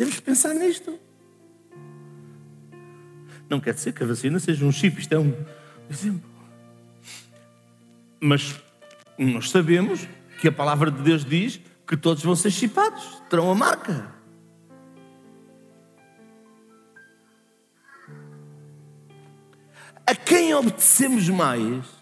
Temos 0.00 0.14
que 0.14 0.22
pensar 0.22 0.54
nisto. 0.54 0.98
Não 3.50 3.60
quer 3.60 3.74
dizer 3.74 3.92
que 3.92 4.02
a 4.02 4.06
vacina 4.06 4.38
seja 4.38 4.64
um 4.64 4.72
chip, 4.72 4.98
isto 4.98 5.12
é 5.12 5.18
um 5.18 5.36
exemplo. 5.90 6.30
Mas 8.18 8.58
nós 9.18 9.50
sabemos 9.50 10.08
que 10.40 10.48
a 10.48 10.52
palavra 10.52 10.90
de 10.90 11.02
Deus 11.02 11.22
diz 11.22 11.60
que 11.86 11.98
todos 11.98 12.22
vão 12.22 12.34
ser 12.34 12.50
chipados, 12.50 13.22
terão 13.28 13.50
a 13.50 13.54
marca. 13.54 14.10
A 20.06 20.14
quem 20.14 20.54
obedecemos 20.54 21.28
mais? 21.28 21.99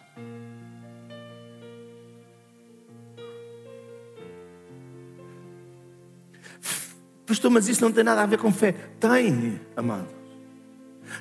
Pastor, 7.29 7.51
mas 7.51 7.69
isso 7.69 7.83
não 7.83 7.93
tem 7.93 8.03
nada 8.03 8.23
a 8.23 8.27
ver 8.27 8.39
com 8.39 8.51
fé. 8.51 8.73
Tem, 8.99 9.61
amado. 9.77 10.09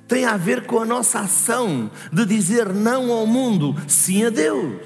Tem 0.07 0.23
a 0.23 0.37
ver 0.37 0.65
com 0.65 0.79
a 0.79 0.85
nossa 0.85 1.19
ação 1.19 1.91
de 2.13 2.25
dizer 2.25 2.73
não 2.73 3.11
ao 3.11 3.27
mundo, 3.27 3.75
sim 3.89 4.23
a 4.23 4.29
Deus. 4.29 4.81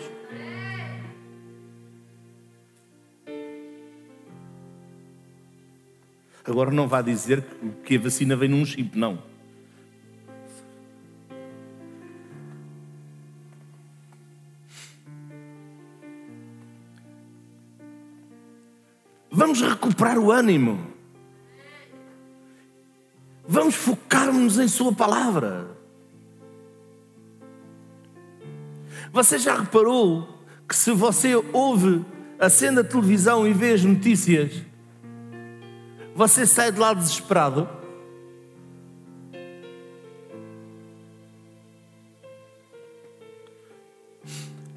Agora 6.43 6.71
não 6.71 6.87
vá 6.87 7.03
dizer 7.03 7.45
que 7.85 7.97
a 7.97 7.99
vacina 7.99 8.35
vem 8.35 8.49
num 8.49 8.65
chip, 8.65 8.97
não. 8.97 9.21
Vamos 19.29 19.61
recuperar 19.61 20.17
o 20.17 20.31
ânimo. 20.31 20.90
Vamos 23.47 23.75
focar-nos 23.75 24.59
em 24.59 24.67
Sua 24.67 24.93
palavra. 24.93 25.67
Você 29.11 29.37
já 29.37 29.55
reparou 29.55 30.27
que 30.67 30.75
se 30.75 30.91
você 30.91 31.35
ouve, 31.51 32.05
acende 32.39 32.79
a 32.79 32.83
televisão 32.83 33.45
e 33.45 33.51
vê 33.51 33.73
as 33.73 33.83
notícias, 33.83 34.53
você 36.15 36.45
sai 36.45 36.71
de 36.71 36.79
lá 36.79 36.93
desesperado? 36.93 37.67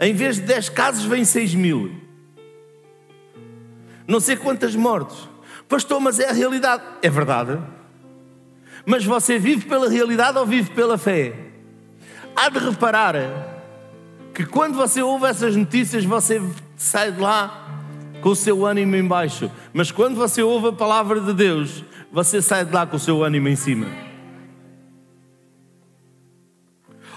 Em 0.00 0.12
vez 0.12 0.36
de 0.36 0.42
10 0.42 0.68
casos, 0.70 1.04
vem 1.04 1.24
6 1.24 1.54
mil. 1.54 1.94
Não 4.06 4.20
sei 4.20 4.36
quantas 4.36 4.74
mortes. 4.74 5.28
Pastor, 5.68 6.00
mas 6.00 6.18
é 6.18 6.28
a 6.28 6.32
realidade. 6.32 6.82
É 7.00 7.08
verdade. 7.08 7.58
Mas 8.86 9.04
você 9.04 9.38
vive 9.38 9.66
pela 9.66 9.88
realidade 9.88 10.38
ou 10.38 10.46
vive 10.46 10.70
pela 10.70 10.98
fé? 10.98 11.34
Há 12.36 12.48
de 12.48 12.58
reparar 12.58 13.14
que 14.34 14.44
quando 14.44 14.74
você 14.74 15.00
ouve 15.00 15.26
essas 15.26 15.56
notícias, 15.56 16.04
você 16.04 16.42
sai 16.76 17.12
de 17.12 17.20
lá 17.20 17.64
com 18.20 18.30
o 18.30 18.36
seu 18.36 18.66
ânimo 18.66 18.96
em 18.96 19.06
baixo. 19.06 19.50
Mas 19.72 19.90
quando 19.90 20.16
você 20.16 20.42
ouve 20.42 20.68
a 20.68 20.72
palavra 20.72 21.20
de 21.20 21.32
Deus, 21.32 21.84
você 22.12 22.42
sai 22.42 22.64
de 22.64 22.72
lá 22.72 22.86
com 22.86 22.96
o 22.96 23.00
seu 23.00 23.22
ânimo 23.22 23.48
em 23.48 23.56
cima. 23.56 23.86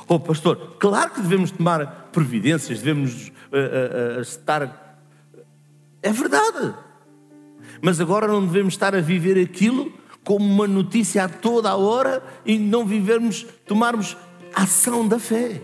Oh, 0.08 0.20
pastor, 0.20 0.78
claro 0.80 1.12
que 1.12 1.22
devemos 1.22 1.52
tomar 1.52 2.10
providências, 2.14 2.80
devemos 2.80 3.28
uh, 3.28 4.16
uh, 4.16 4.18
uh, 4.20 4.22
estar. 4.22 5.02
É 6.02 6.12
verdade. 6.14 6.74
Mas 7.82 8.00
agora 8.00 8.28
não 8.28 8.46
devemos 8.46 8.74
estar 8.74 8.96
a 8.96 9.02
viver 9.02 9.38
aquilo 9.42 9.92
como 10.28 10.46
uma 10.46 10.68
notícia 10.68 11.24
a 11.24 11.30
toda 11.30 11.70
a 11.70 11.78
hora 11.78 12.22
e 12.46 12.58
não 12.58 12.86
vivermos, 12.86 13.44
tomarmos 13.66 14.18
ação 14.54 15.08
da 15.08 15.18
fé. 15.18 15.62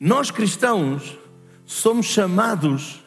Nós 0.00 0.32
cristãos 0.32 1.16
somos 1.64 2.06
chamados 2.06 3.04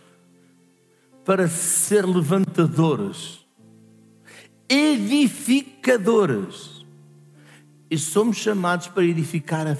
para 1.25 1.49
ser 1.49 2.05
levantadores, 2.05 3.45
edificadores. 4.69 6.79
E 7.91 7.97
somos 7.97 8.37
chamados 8.37 8.87
para 8.87 9.03
edificar 9.03 9.67
a, 9.67 9.75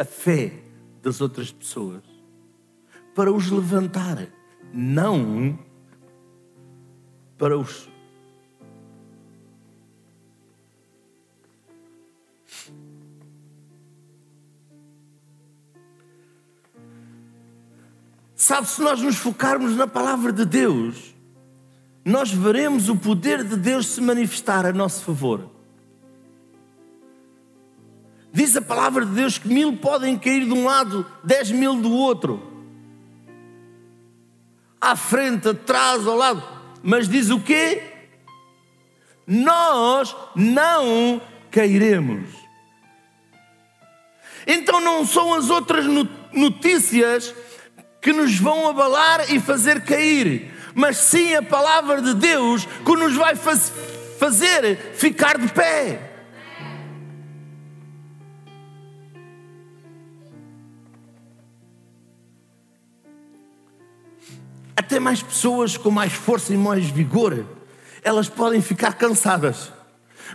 a 0.00 0.04
fé 0.04 0.50
das 1.02 1.20
outras 1.20 1.52
pessoas, 1.52 2.02
para 3.14 3.30
os 3.30 3.50
levantar, 3.50 4.26
não 4.72 5.58
para 7.36 7.58
os 7.58 7.90
Sabe, 18.34 18.66
se 18.66 18.80
nós 18.80 19.00
nos 19.00 19.16
focarmos 19.16 19.76
na 19.76 19.86
palavra 19.86 20.32
de 20.32 20.46
Deus, 20.46 21.14
nós 22.04 22.32
veremos 22.32 22.88
o 22.88 22.96
poder 22.96 23.44
de 23.44 23.54
Deus 23.54 23.86
se 23.86 24.00
manifestar 24.00 24.64
a 24.64 24.72
nosso 24.72 25.04
favor. 25.04 25.59
Diz 28.32 28.56
a 28.56 28.62
palavra 28.62 29.04
de 29.04 29.12
Deus 29.12 29.38
que 29.38 29.48
mil 29.48 29.76
podem 29.76 30.16
cair 30.16 30.44
de 30.44 30.52
um 30.52 30.64
lado, 30.64 31.04
dez 31.22 31.50
mil 31.50 31.76
do 31.76 31.92
outro. 31.92 32.42
À 34.80 34.94
frente, 34.94 35.48
atrás, 35.48 36.06
ao 36.06 36.16
lado. 36.16 36.42
Mas 36.82 37.08
diz 37.08 37.30
o 37.30 37.40
quê? 37.40 37.82
Nós 39.26 40.16
não 40.34 41.20
cairemos. 41.50 42.28
Então 44.46 44.80
não 44.80 45.04
são 45.04 45.34
as 45.34 45.50
outras 45.50 45.84
notícias 46.32 47.34
que 48.00 48.12
nos 48.12 48.38
vão 48.38 48.68
abalar 48.68 49.32
e 49.32 49.38
fazer 49.38 49.82
cair, 49.84 50.54
mas 50.74 50.96
sim 50.96 51.34
a 51.34 51.42
palavra 51.42 52.00
de 52.00 52.14
Deus 52.14 52.64
que 52.64 52.96
nos 52.96 53.14
vai 53.14 53.36
faz, 53.36 53.70
fazer 54.18 54.94
ficar 54.94 55.36
de 55.36 55.48
pé. 55.48 56.09
Até 64.90 64.98
mais 64.98 65.22
pessoas 65.22 65.76
com 65.76 65.88
mais 65.88 66.12
força 66.12 66.52
e 66.52 66.56
mais 66.56 66.90
vigor, 66.90 67.46
elas 68.02 68.28
podem 68.28 68.60
ficar 68.60 68.94
cansadas. 68.94 69.72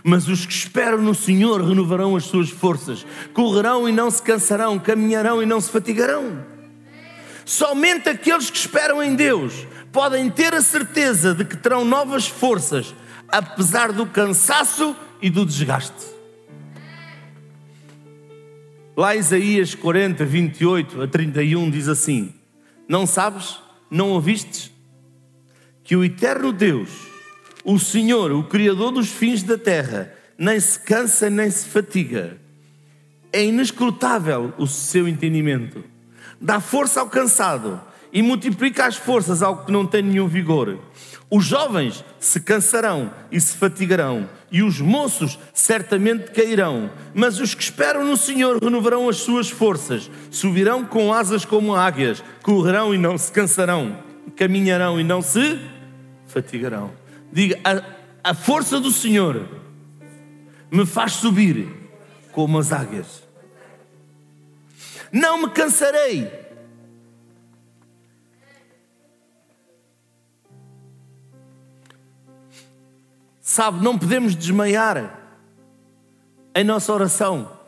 Mas 0.02 0.28
os 0.28 0.46
que 0.46 0.52
esperam 0.54 0.96
no 0.96 1.14
Senhor 1.14 1.60
renovarão 1.60 2.16
as 2.16 2.24
suas 2.24 2.48
forças, 2.48 3.04
correrão 3.34 3.86
e 3.86 3.92
não 3.92 4.10
se 4.10 4.22
cansarão, 4.22 4.78
caminharão 4.78 5.42
e 5.42 5.46
não 5.46 5.60
se 5.60 5.70
fatigarão. 5.70 6.42
Somente 7.44 8.08
aqueles 8.08 8.48
que 8.48 8.56
esperam 8.56 9.02
em 9.02 9.14
Deus 9.14 9.66
podem 9.92 10.30
ter 10.30 10.54
a 10.54 10.62
certeza 10.62 11.34
de 11.34 11.44
que 11.44 11.58
terão 11.58 11.84
novas 11.84 12.26
forças, 12.26 12.94
apesar 13.28 13.92
do 13.92 14.06
cansaço 14.06 14.96
e 15.20 15.28
do 15.28 15.44
desgaste. 15.44 16.06
Lá 18.96 19.14
Isaías 19.14 19.74
40, 19.74 20.24
28 20.24 21.02
a 21.02 21.06
31 21.06 21.70
diz 21.70 21.88
assim: 21.88 22.32
Não 22.88 23.06
sabes, 23.06 23.65
não 23.90 24.10
ouvistes? 24.10 24.70
Que 25.84 25.96
o 25.96 26.04
eterno 26.04 26.52
Deus, 26.52 26.90
o 27.64 27.78
Senhor, 27.78 28.32
o 28.32 28.44
Criador 28.44 28.92
dos 28.92 29.08
fins 29.08 29.42
da 29.42 29.56
terra, 29.56 30.12
nem 30.38 30.58
se 30.58 30.78
cansa 30.80 31.30
nem 31.30 31.50
se 31.50 31.68
fatiga. 31.68 32.38
É 33.32 33.44
inescrutável 33.44 34.52
o 34.58 34.66
seu 34.66 35.06
entendimento 35.06 35.84
dá 36.40 36.60
força 36.60 37.00
ao 37.00 37.08
cansado 37.08 37.80
e 38.12 38.22
multiplica 38.22 38.86
as 38.86 38.96
forças 38.96 39.42
ao 39.42 39.64
que 39.64 39.72
não 39.72 39.86
tem 39.86 40.02
nenhum 40.02 40.28
vigor. 40.28 40.78
Os 41.30 41.44
jovens 41.44 42.04
se 42.20 42.40
cansarão 42.40 43.10
e 43.32 43.40
se 43.40 43.56
fatigarão, 43.56 44.28
e 44.56 44.62
os 44.62 44.80
moços 44.80 45.38
certamente 45.52 46.30
cairão, 46.30 46.90
mas 47.14 47.38
os 47.40 47.54
que 47.54 47.62
esperam 47.62 48.04
no 48.04 48.16
Senhor 48.16 48.62
renovarão 48.62 49.08
as 49.08 49.16
suas 49.16 49.50
forças, 49.50 50.10
subirão 50.30 50.84
com 50.84 51.12
asas 51.12 51.44
como 51.44 51.74
águias, 51.74 52.22
correrão 52.42 52.94
e 52.94 52.98
não 52.98 53.18
se 53.18 53.30
cansarão, 53.30 53.98
caminharão 54.34 55.00
e 55.00 55.04
não 55.04 55.20
se 55.20 55.60
fatigarão. 56.26 56.92
Diga, 57.32 57.58
a, 57.64 58.30
a 58.30 58.34
força 58.34 58.80
do 58.80 58.90
Senhor 58.90 59.46
me 60.70 60.86
faz 60.86 61.12
subir 61.12 61.68
como 62.32 62.58
as 62.58 62.72
águias 62.72 63.26
não 65.12 65.42
me 65.42 65.50
cansarei. 65.50 66.45
Sabe, 73.56 73.82
não 73.82 73.98
podemos 73.98 74.36
desmaiar 74.36 75.18
em 76.54 76.62
nossa 76.62 76.92
oração. 76.92 77.58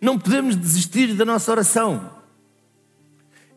Não 0.00 0.16
podemos 0.16 0.54
desistir 0.54 1.12
da 1.14 1.24
nossa 1.24 1.50
oração. 1.50 2.08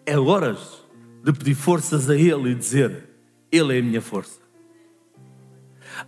É 0.08 0.18
horas 0.18 0.84
de 1.24 1.32
pedir 1.32 1.54
forças 1.54 2.10
a 2.10 2.16
Ele 2.16 2.50
e 2.50 2.56
dizer: 2.56 3.12
Ele 3.52 3.76
é 3.76 3.80
a 3.80 3.84
minha 3.84 4.02
força. 4.02 4.40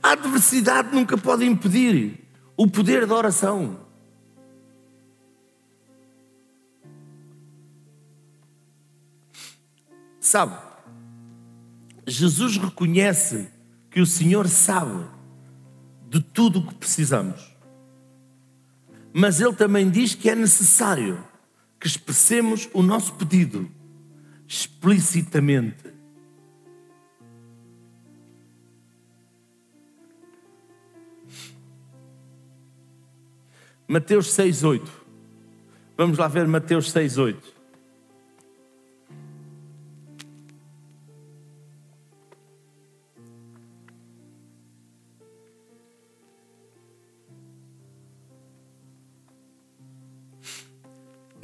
A 0.01 0.13
adversidade 0.13 0.89
nunca 0.91 1.15
pode 1.15 1.45
impedir 1.45 2.27
o 2.57 2.67
poder 2.67 3.05
da 3.05 3.13
oração. 3.13 3.79
Sabe, 10.19 10.57
Jesus 12.07 12.57
reconhece 12.57 13.47
que 13.91 14.01
o 14.01 14.05
Senhor 14.07 14.47
sabe 14.47 15.15
de 16.09 16.21
tudo 16.21 16.59
o 16.59 16.67
que 16.67 16.75
precisamos. 16.75 17.55
Mas 19.13 19.39
Ele 19.41 19.53
também 19.53 19.89
diz 19.89 20.13
que 20.13 20.29
é 20.29 20.35
necessário 20.35 21.23
que 21.79 21.87
expressemos 21.87 22.69
o 22.73 22.81
nosso 22.81 23.13
pedido 23.13 23.69
explicitamente. 24.47 25.87
Mateus 33.87 34.27
6,8 34.35 35.07
Vamos 35.97 36.19
lá 36.19 36.27
ver 36.27 36.47
Mateus 36.47 36.91
6, 36.91 37.15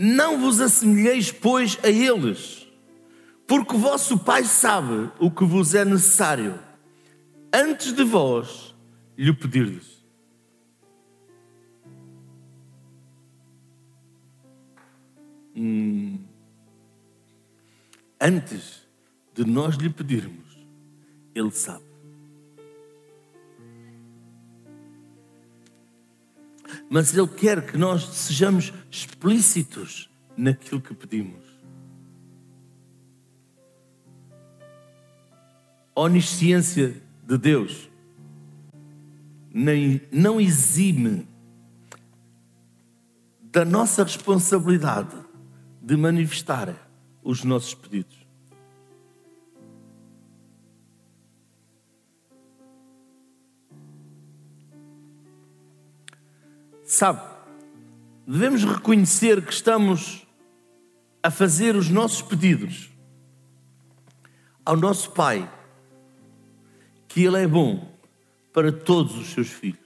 Não 0.06 0.38
vos 0.38 0.60
assemelheis, 0.60 1.32
pois, 1.32 1.80
a 1.82 1.88
eles, 1.88 2.68
porque 3.48 3.78
vosso 3.78 4.20
Pai 4.20 4.44
sabe 4.44 5.10
o 5.18 5.32
que 5.32 5.46
vos 5.46 5.74
é 5.74 5.86
necessário, 5.86 6.60
antes 7.54 7.94
de 7.94 8.04
vós 8.04 8.76
lhe 9.18 9.32
pedirdes. 9.32 10.04
Hum. 15.56 16.20
Antes 18.20 18.86
de 19.34 19.46
nós 19.46 19.78
lhe 19.78 19.90
pedirmos, 19.90 20.68
Ele 21.34 21.52
sabe. 21.52 21.93
Mas 26.90 27.16
Ele 27.16 27.28
quer 27.28 27.66
que 27.66 27.78
nós 27.78 28.04
sejamos 28.04 28.74
explícitos 28.90 30.10
naquilo 30.36 30.82
que 30.82 30.94
pedimos. 30.94 31.44
Onisciência 35.96 37.02
de 37.26 37.38
Deus 37.38 37.90
não 40.12 40.42
exime 40.42 41.28
da 43.52 43.64
nossa 43.64 44.04
responsabilidade 44.04 45.16
de 45.80 45.96
manifestar 45.96 46.76
os 47.24 47.44
nossos 47.44 47.76
pedidos. 47.76 48.23
Sabe, 56.94 57.22
devemos 58.28 58.64
reconhecer 58.64 59.44
que 59.44 59.52
estamos 59.52 60.28
a 61.24 61.32
fazer 61.32 61.76
os 61.76 61.90
nossos 61.90 62.22
pedidos 62.22 62.92
ao 64.64 64.78
nosso 64.78 65.10
Pai, 65.10 65.52
que 67.08 67.24
Ele 67.24 67.42
é 67.42 67.48
bom 67.48 67.98
para 68.54 68.72
todos 68.72 69.18
os 69.18 69.30
seus 69.30 69.50
filhos. 69.50 69.80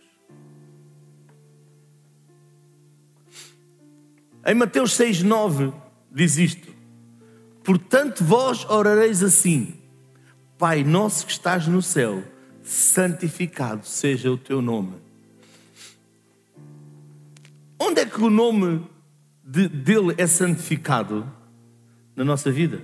Em 4.46 4.54
Mateus 4.54 4.92
6,9 4.98 5.74
diz 6.12 6.38
isto: 6.38 6.76
Portanto, 7.64 8.22
vós 8.22 8.66
orareis 8.66 9.24
assim: 9.24 9.80
Pai 10.58 10.84
nosso 10.84 11.26
que 11.26 11.32
estás 11.32 11.70
no 11.70 11.82
céu, 11.82 12.22
santificado 12.64 13.86
seja 13.86 14.30
o 14.30 14.38
teu 14.38 14.62
nome. 14.62 15.07
Onde 17.80 18.02
é 18.02 18.06
que 18.06 18.22
o 18.22 18.30
nome 18.30 18.88
de- 19.44 19.70
dele 19.70 20.16
é 20.18 20.26
santificado 20.28 21.32
na 22.16 22.24
nossa 22.24 22.52
vida? 22.52 22.82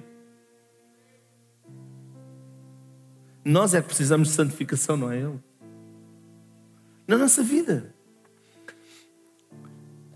Nós 3.46 3.74
é 3.74 3.82
que 3.82 3.88
precisamos 3.88 4.30
de 4.30 4.36
santificação, 4.36 4.96
não 4.96 5.12
é 5.12 5.20
Ele? 5.20 5.40
Na 7.08 7.18
nossa 7.18 7.44
vida. 7.44 7.94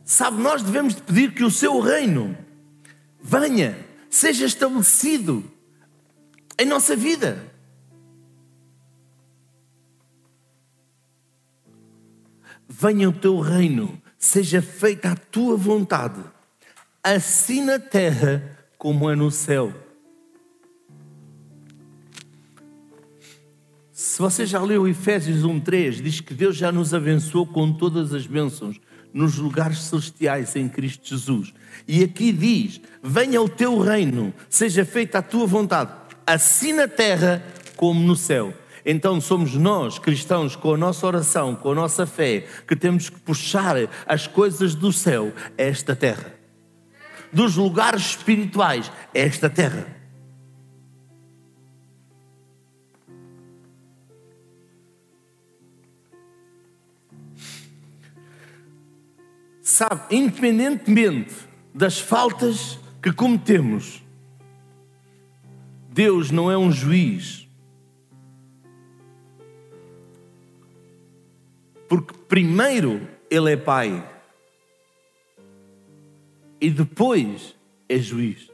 Sabe, 0.05 0.41
nós 0.41 0.63
devemos 0.63 0.95
de 0.95 1.01
pedir 1.01 1.33
que 1.33 1.43
o 1.43 1.51
seu 1.51 1.81
reino 1.81 2.37
venha, 3.21 3.77
seja 4.09 4.45
estabelecido 4.45 5.43
em 6.57 6.65
nossa 6.65 6.95
vida. 6.95 7.43
Venha 12.69 13.09
o 13.09 13.13
teu 13.13 13.39
reino, 13.39 14.01
seja 14.17 14.61
feita 14.61 15.11
a 15.11 15.15
tua 15.15 15.55
vontade, 15.55 16.21
assim 17.03 17.63
na 17.63 17.79
terra 17.79 18.57
como 18.77 19.09
é 19.09 19.15
no 19.15 19.31
céu. 19.31 19.73
Se 23.91 24.19
você 24.19 24.45
já 24.45 24.61
leu 24.61 24.87
Efésios 24.87 25.43
1:3, 25.43 26.01
diz 26.01 26.19
que 26.19 26.33
Deus 26.33 26.55
já 26.55 26.71
nos 26.71 26.93
abençoou 26.93 27.45
com 27.45 27.73
todas 27.73 28.13
as 28.13 28.27
bênçãos 28.27 28.79
nos 29.13 29.37
lugares 29.37 29.79
celestiais 29.79 30.55
em 30.55 30.69
Cristo 30.69 31.07
Jesus. 31.07 31.53
E 31.87 32.03
aqui 32.03 32.31
diz: 32.31 32.79
Venha 33.01 33.41
o 33.41 33.49
teu 33.49 33.79
reino, 33.79 34.33
seja 34.49 34.85
feita 34.85 35.19
a 35.19 35.21
tua 35.23 35.47
vontade, 35.47 35.91
assim 36.25 36.73
na 36.73 36.87
terra 36.87 37.43
como 37.75 37.99
no 37.99 38.15
céu. 38.15 38.53
Então 38.89 39.19
somos 39.19 39.53
nós, 39.53 39.99
cristãos, 39.99 40.55
com 40.55 40.73
a 40.73 40.77
nossa 40.77 41.05
oração, 41.05 41.53
com 41.53 41.73
a 41.73 41.75
nossa 41.75 42.07
fé, 42.07 42.47
que 42.65 42.73
temos 42.73 43.09
que 43.09 43.19
puxar 43.19 43.75
as 44.05 44.27
coisas 44.27 44.73
do 44.73 44.93
céu 44.93 45.33
a 45.57 45.61
esta 45.61 45.93
terra. 45.93 46.33
Dos 47.33 47.57
lugares 47.57 48.11
espirituais 48.11 48.89
a 49.13 49.19
esta 49.19 49.49
terra. 49.49 49.85
Sabe, 59.61 60.15
independentemente 60.15 61.35
das 61.75 61.99
faltas 61.99 62.79
que 63.03 63.11
cometemos, 63.11 64.01
Deus 65.89 66.31
não 66.31 66.49
é 66.49 66.57
um 66.57 66.71
juiz. 66.71 67.46
Porque 71.87 72.13
primeiro 72.27 73.07
Ele 73.29 73.53
é 73.53 73.57
Pai 73.57 74.03
e 76.59 76.69
depois 76.69 77.55
é 77.87 77.97
juiz. 77.97 78.49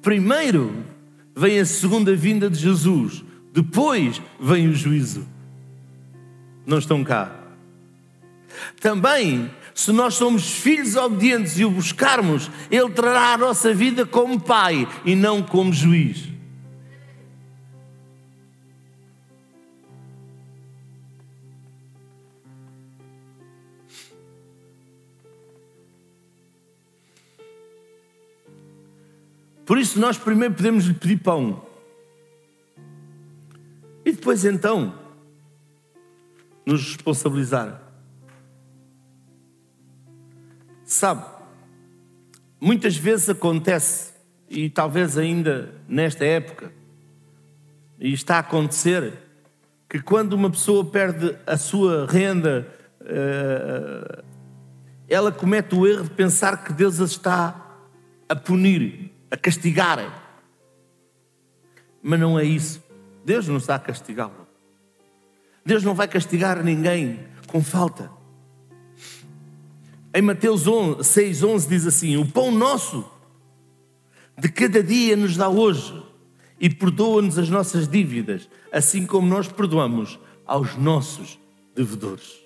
Primeiro 0.00 0.84
vem 1.34 1.60
a 1.60 1.66
segunda 1.66 2.14
vinda 2.14 2.50
de 2.50 2.58
Jesus, 2.58 3.24
depois 3.52 4.20
vem 4.40 4.68
o 4.68 4.74
juízo. 4.74 5.26
Não 6.66 6.78
estão 6.78 7.04
cá. 7.04 7.36
Também, 8.80 9.50
se 9.74 9.92
nós 9.92 10.14
somos 10.14 10.50
filhos 10.52 10.96
obedientes 10.96 11.58
e 11.58 11.64
o 11.64 11.70
buscarmos, 11.70 12.50
Ele 12.70 12.90
trará 12.90 13.34
a 13.34 13.38
nossa 13.38 13.72
vida 13.72 14.04
como 14.04 14.40
Pai 14.40 14.88
e 15.04 15.14
não 15.14 15.42
como 15.42 15.72
juiz. 15.72 16.31
Por 29.64 29.78
isso, 29.78 29.98
nós 29.98 30.18
primeiro 30.18 30.54
podemos 30.54 30.86
lhe 30.86 30.94
pedir 30.94 31.18
pão. 31.18 31.64
E 34.04 34.12
depois, 34.12 34.44
então, 34.44 34.94
nos 36.66 36.94
responsabilizar. 36.94 37.80
Sabe, 40.84 41.24
muitas 42.60 42.96
vezes 42.96 43.28
acontece, 43.30 44.12
e 44.48 44.68
talvez 44.68 45.16
ainda 45.16 45.74
nesta 45.88 46.24
época, 46.24 46.72
e 47.98 48.12
está 48.12 48.36
a 48.36 48.40
acontecer, 48.40 49.14
que 49.88 50.00
quando 50.00 50.32
uma 50.32 50.50
pessoa 50.50 50.84
perde 50.84 51.36
a 51.46 51.56
sua 51.56 52.06
renda, 52.06 52.66
eh, 53.00 54.22
ela 55.08 55.30
comete 55.30 55.74
o 55.74 55.86
erro 55.86 56.04
de 56.04 56.10
pensar 56.10 56.64
que 56.64 56.72
Deus 56.72 57.00
a 57.00 57.04
está 57.04 57.76
a 58.28 58.34
punir, 58.34 59.11
a 59.32 59.36
castigar. 59.36 59.98
Mas 62.02 62.20
não 62.20 62.38
é 62.38 62.44
isso. 62.44 62.84
Deus 63.24 63.48
não 63.48 63.56
está 63.56 63.76
a 63.76 63.78
castigá-lo. 63.78 64.46
Deus 65.64 65.82
não 65.82 65.94
vai 65.94 66.06
castigar 66.06 66.62
ninguém 66.62 67.20
com 67.46 67.62
falta. 67.62 68.10
Em 70.14 70.20
Mateus 70.20 70.66
11, 70.66 71.02
6, 71.02 71.42
11 71.42 71.68
diz 71.68 71.86
assim: 71.86 72.16
O 72.18 72.26
pão 72.26 72.50
nosso 72.50 73.10
de 74.36 74.50
cada 74.50 74.82
dia 74.82 75.16
nos 75.16 75.36
dá 75.36 75.48
hoje 75.48 76.02
e 76.60 76.68
perdoa-nos 76.68 77.38
as 77.38 77.48
nossas 77.48 77.88
dívidas, 77.88 78.50
assim 78.70 79.06
como 79.06 79.26
nós 79.26 79.48
perdoamos 79.48 80.18
aos 80.44 80.76
nossos 80.76 81.38
devedores. 81.74 82.42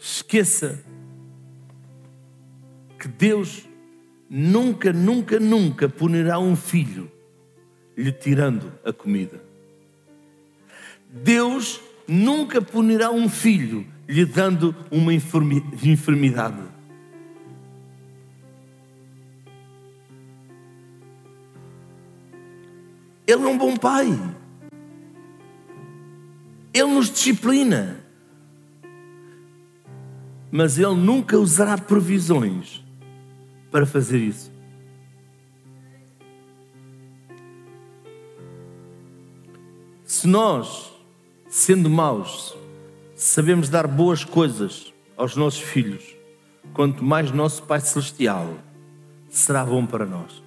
Esqueça 0.00 0.82
que 2.98 3.08
Deus 3.08 3.68
nunca, 4.28 4.92
nunca, 4.92 5.38
nunca 5.38 5.88
punirá 5.88 6.38
um 6.38 6.56
filho 6.56 7.10
lhe 7.96 8.12
tirando 8.12 8.72
a 8.84 8.92
comida. 8.92 9.42
Deus 11.10 11.80
nunca 12.06 12.60
punirá 12.60 13.10
um 13.10 13.28
filho 13.28 13.86
lhe 14.06 14.24
dando 14.24 14.74
uma 14.90 15.12
enfermi- 15.12 15.64
enfermidade. 15.82 16.62
Ele 23.26 23.42
é 23.42 23.46
um 23.46 23.58
bom 23.58 23.76
pai. 23.76 24.06
Ele 26.72 26.94
nos 26.94 27.10
disciplina. 27.10 28.02
Mas 30.50 30.78
ele 30.78 30.94
nunca 30.94 31.36
usará 31.36 31.76
provisões 31.76 32.82
para 33.70 33.86
fazer 33.86 34.18
isso. 34.18 34.50
Se 40.04 40.26
nós, 40.26 40.92
sendo 41.48 41.88
maus, 41.88 42.56
sabemos 43.14 43.68
dar 43.68 43.86
boas 43.86 44.24
coisas 44.24 44.92
aos 45.16 45.36
nossos 45.36 45.60
filhos, 45.60 46.16
quanto 46.72 47.04
mais 47.04 47.30
nosso 47.30 47.62
Pai 47.62 47.80
Celestial 47.80 48.56
será 49.28 49.64
bom 49.64 49.84
para 49.84 50.06
nós. 50.06 50.42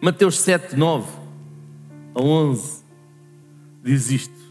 Mateus 0.00 0.38
7, 0.40 0.76
9 0.76 1.10
a 2.14 2.20
11 2.20 2.84
diz 3.82 4.10
isto. 4.10 4.43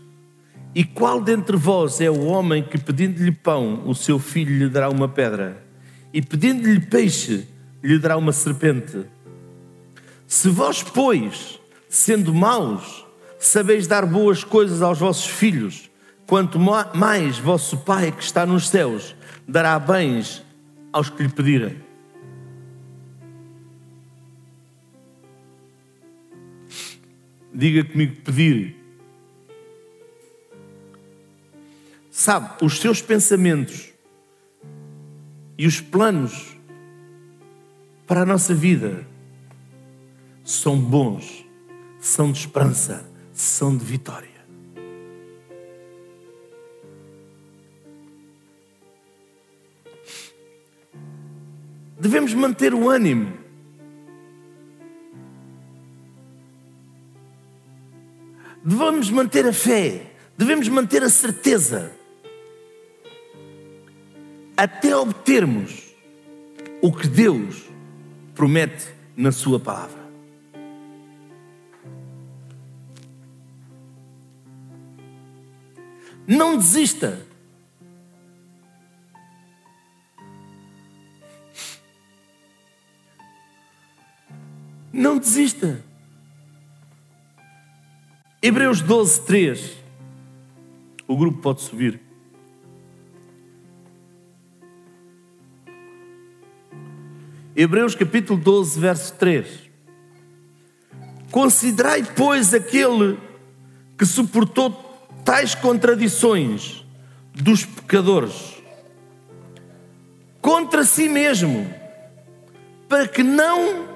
E 0.75 0.83
qual 0.83 1.21
dentre 1.21 1.55
vós 1.55 2.01
é 2.01 2.09
o 2.09 2.25
homem 2.25 2.63
que, 2.63 2.77
pedindo-lhe 2.77 3.31
pão, 3.31 3.83
o 3.87 3.93
seu 3.93 4.17
filho 4.17 4.57
lhe 4.57 4.69
dará 4.69 4.89
uma 4.89 5.07
pedra? 5.07 5.63
E 6.11 6.21
pedindo-lhe 6.21 6.79
peixe, 6.79 7.47
lhe 7.83 7.99
dará 7.99 8.17
uma 8.17 8.31
serpente? 8.31 9.05
Se 10.25 10.49
vós, 10.49 10.81
pois, 10.81 11.59
sendo 11.87 12.33
maus, 12.33 13.05
sabeis 13.37 13.85
dar 13.85 14.05
boas 14.05 14.43
coisas 14.43 14.81
aos 14.81 14.97
vossos 14.97 15.27
filhos, 15.27 15.91
quanto 16.25 16.59
ma- 16.59 16.89
mais 16.95 17.37
vosso 17.37 17.77
Pai 17.77 18.11
que 18.11 18.23
está 18.23 18.45
nos 18.45 18.69
céus 18.69 19.15
dará 19.47 19.77
bens 19.77 20.43
aos 20.91 21.09
que 21.09 21.21
lhe 21.21 21.29
pedirem. 21.29 21.77
Diga 27.53 27.83
comigo 27.83 28.15
pedir. 28.23 28.82
Sabe, 32.23 32.63
os 32.63 32.79
seus 32.79 33.01
pensamentos 33.01 33.91
e 35.57 35.67
os 35.67 35.81
planos 35.81 36.57
para 38.07 38.21
a 38.21 38.25
nossa 38.25 38.53
vida 38.53 39.05
são 40.41 40.79
bons, 40.79 41.45
são 41.99 42.31
de 42.31 42.39
esperança, 42.39 43.05
são 43.33 43.75
de 43.75 43.83
vitória. 43.83 44.29
Devemos 51.99 52.33
manter 52.33 52.73
o 52.73 52.89
ânimo. 52.89 53.37
Devemos 58.63 59.09
manter 59.09 59.45
a 59.45 59.51
fé, 59.51 60.13
devemos 60.37 60.69
manter 60.69 61.03
a 61.03 61.09
certeza, 61.09 62.01
até 64.63 64.95
obtermos 64.95 65.93
o 66.81 66.91
que 66.91 67.07
Deus 67.07 67.65
promete 68.33 68.93
na 69.15 69.31
Sua 69.31 69.59
palavra. 69.59 70.01
Não 76.25 76.57
desista. 76.57 77.25
Não 84.93 85.17
desista. 85.17 85.83
Hebreus 88.41 88.81
12, 88.81 89.21
3. 89.25 89.77
O 91.05 91.17
grupo 91.17 91.41
pode 91.41 91.61
subir. 91.61 92.02
Hebreus 97.55 97.93
capítulo 97.93 98.39
12, 98.39 98.79
verso 98.79 99.13
3. 99.13 99.47
Considerai, 101.29 102.03
pois, 102.03 102.53
aquele 102.53 103.17
que 103.97 104.05
suportou 104.05 104.71
tais 105.23 105.53
contradições 105.53 106.83
dos 107.33 107.65
pecadores 107.65 108.53
contra 110.41 110.83
si 110.83 111.07
mesmo, 111.07 111.73
para 112.89 113.07
que 113.07 113.23
não 113.23 113.87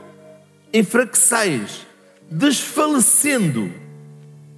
enfraqueçais, 0.74 1.86
desfalecendo 2.32 3.70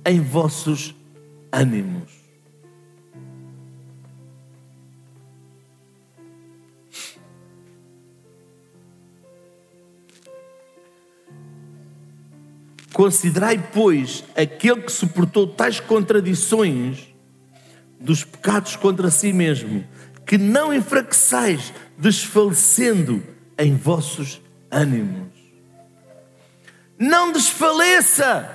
em 0.06 0.22
vossos 0.22 0.94
ânimos. 1.52 2.19
Considerai, 13.00 13.58
pois, 13.58 14.26
aquele 14.36 14.82
que 14.82 14.92
suportou 14.92 15.48
tais 15.48 15.80
contradições 15.80 17.08
dos 17.98 18.26
pecados 18.26 18.76
contra 18.76 19.10
si 19.10 19.32
mesmo, 19.32 19.88
que 20.26 20.38
não 20.38 20.74
enfraqueçais, 20.74 21.74
desfalecendo 21.98 23.24
em 23.58 23.74
vossos 23.78 24.42
ânimos. 24.70 25.32
Não 27.00 27.32
desfaleça, 27.32 28.54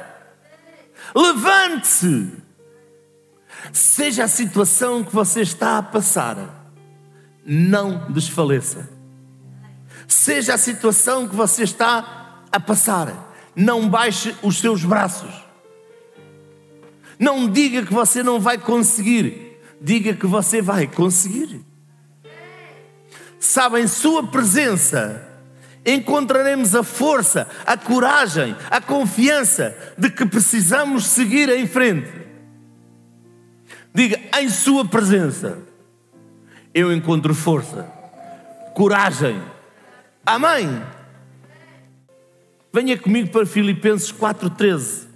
levante-se, 1.17 2.31
seja 3.73 4.25
a 4.25 4.29
situação 4.29 5.03
que 5.03 5.15
você 5.15 5.41
está 5.41 5.79
a 5.79 5.83
passar, 5.83 6.71
não 7.47 8.13
desfaleça. 8.13 8.91
Seja 10.07 10.53
a 10.53 10.59
situação 10.59 11.27
que 11.27 11.35
você 11.35 11.63
está 11.63 12.43
a 12.53 12.61
passar, 12.61 13.33
não 13.55 13.89
baixe 13.89 14.35
os 14.43 14.59
seus 14.59 14.85
braços. 14.85 15.31
Não 17.19 17.49
diga 17.49 17.85
que 17.85 17.93
você 17.93 18.23
não 18.23 18.41
vai 18.41 18.59
conseguir, 18.59 19.59
diga 19.81 20.15
que 20.15 20.27
você 20.27 20.61
vai 20.61 20.87
conseguir. 20.87 21.65
Sabe, 23.39 23.81
em 23.81 23.87
Sua 23.87 24.27
presença 24.27 25.31
encontraremos 25.87 26.75
a 26.75 26.83
força, 26.83 27.47
a 27.67 27.77
coragem, 27.77 28.57
a 28.71 28.81
confiança 28.81 29.77
de 29.99 30.11
que 30.11 30.25
precisamos 30.25 31.07
seguir 31.07 31.49
em 31.51 31.67
frente. 31.67 32.11
Diga, 33.93 34.19
em 34.41 34.49
Sua 34.49 34.85
presença 34.85 35.59
eu 36.73 36.93
encontro 36.93 37.35
força, 37.35 37.85
coragem. 38.75 39.41
Amém. 40.27 40.83
Venha 42.75 42.99
comigo 42.99 43.31
para 43.31 43.47
Filipenses 43.47 44.11
4,13. 44.11 45.07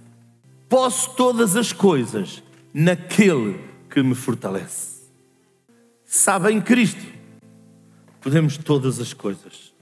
Posso 0.69 1.13
todas 1.13 1.57
as 1.57 1.73
coisas 1.73 2.41
naquele 2.73 3.59
que 3.89 4.01
me 4.01 4.15
fortalece. 4.15 5.09
Sabe, 6.05 6.53
em 6.53 6.61
Cristo 6.61 7.05
podemos 8.21 8.55
todas 8.55 8.97
as 9.01 9.11
coisas. 9.13 9.73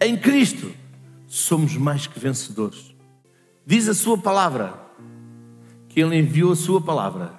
Em 0.00 0.16
Cristo 0.16 0.72
somos 1.26 1.76
mais 1.76 2.06
que 2.06 2.18
vencedores. 2.18 2.94
Diz 3.66 3.86
a 3.86 3.92
Sua 3.92 4.16
palavra 4.16 4.80
que 5.90 6.00
Ele 6.00 6.16
enviou 6.16 6.52
a 6.52 6.56
Sua 6.56 6.80
palavra 6.80 7.34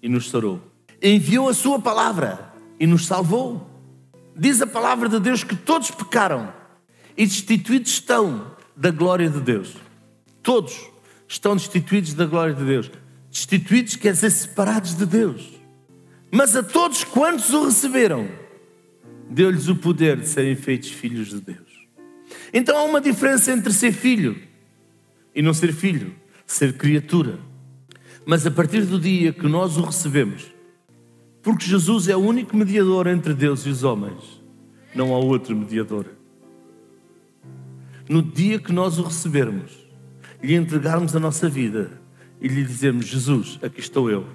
e 0.00 0.08
nos 0.08 0.30
sarou. 0.30 0.60
Enviou 1.02 1.48
a 1.48 1.54
Sua 1.54 1.80
palavra 1.80 2.54
e 2.78 2.86
nos 2.86 3.04
salvou. 3.04 3.68
Diz 4.36 4.62
a 4.62 4.66
palavra 4.68 5.08
de 5.08 5.18
Deus 5.18 5.42
que 5.42 5.56
todos 5.56 5.90
pecaram 5.90 6.62
e 7.16 7.26
destituídos 7.26 7.92
estão 7.92 8.54
da 8.76 8.90
glória 8.90 9.28
de 9.28 9.40
Deus. 9.40 9.74
Todos 10.42 10.90
estão 11.28 11.56
destituídos 11.56 12.14
da 12.14 12.26
glória 12.26 12.54
de 12.54 12.64
Deus. 12.64 12.90
Destituídos 13.30 13.96
quer 13.96 14.12
dizer 14.12 14.30
separados 14.30 14.96
de 14.96 15.06
Deus. 15.06 15.52
Mas 16.30 16.56
a 16.56 16.62
todos 16.62 17.04
quantos 17.04 17.50
o 17.50 17.64
receberam, 17.64 18.28
deu-lhes 19.30 19.68
o 19.68 19.76
poder 19.76 20.20
de 20.20 20.28
serem 20.28 20.56
feitos 20.56 20.90
filhos 20.90 21.28
de 21.28 21.40
Deus. 21.40 21.86
Então 22.52 22.76
há 22.76 22.82
uma 22.82 23.00
diferença 23.00 23.52
entre 23.52 23.72
ser 23.72 23.92
filho 23.92 24.36
e 25.34 25.42
não 25.42 25.54
ser 25.54 25.72
filho, 25.72 26.14
ser 26.46 26.74
criatura. 26.76 27.38
Mas 28.26 28.46
a 28.46 28.50
partir 28.50 28.82
do 28.82 28.98
dia 28.98 29.32
que 29.32 29.46
nós 29.46 29.76
o 29.76 29.82
recebemos, 29.82 30.46
porque 31.42 31.66
Jesus 31.66 32.08
é 32.08 32.16
o 32.16 32.20
único 32.20 32.56
mediador 32.56 33.06
entre 33.06 33.34
Deus 33.34 33.66
e 33.66 33.68
os 33.68 33.84
homens, 33.84 34.42
não 34.94 35.14
há 35.14 35.18
outro 35.18 35.54
mediador. 35.54 36.06
No 38.08 38.22
dia 38.22 38.58
que 38.58 38.72
nós 38.72 38.98
o 38.98 39.02
recebermos, 39.02 39.86
lhe 40.42 40.54
entregarmos 40.54 41.14
a 41.16 41.20
nossa 41.20 41.48
vida 41.48 41.90
e 42.40 42.48
lhe 42.48 42.62
dizermos: 42.64 43.06
Jesus, 43.06 43.58
aqui 43.62 43.80
estou 43.80 44.10
eu. 44.10 44.26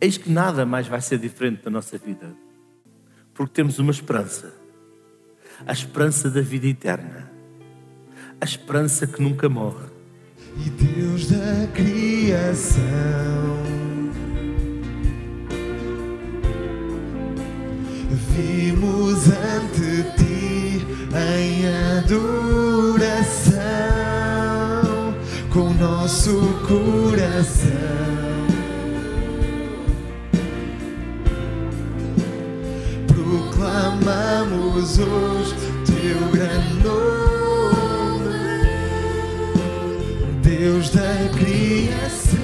Eis 0.00 0.16
que 0.16 0.30
nada 0.30 0.64
mais 0.64 0.86
vai 0.86 1.00
ser 1.00 1.18
diferente 1.18 1.64
da 1.64 1.70
nossa 1.70 1.98
vida, 1.98 2.34
porque 3.34 3.54
temos 3.54 3.78
uma 3.78 3.90
esperança 3.90 4.58
a 5.66 5.72
esperança 5.72 6.30
da 6.30 6.40
vida 6.40 6.66
eterna, 6.66 7.30
a 8.40 8.44
esperança 8.44 9.06
que 9.06 9.20
nunca 9.20 9.48
morre. 9.48 9.86
E 10.64 10.70
Deus 10.70 11.28
da 11.28 11.66
criação 11.72 12.82
Vimos 18.10 19.28
ante 19.28 20.02
ti 20.16 20.27
em 21.14 21.66
adoração 21.98 22.28
com 25.50 25.72
nosso 25.74 26.38
coração. 26.66 27.68
Proclamamos 33.06 34.98
hoje 34.98 35.54
teu 35.86 36.28
grande 36.30 36.74
nome, 36.84 38.38
Deus 40.42 40.90
da 40.90 41.28
criação. 41.38 42.38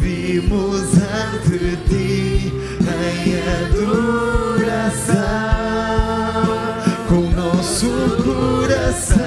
Vimos 0.00 0.98
ante 0.98 1.76
ti 1.88 2.31
em 3.12 3.34
adoração 3.64 5.12
com 7.08 7.20
nosso 7.36 7.90
coração. 8.24 9.22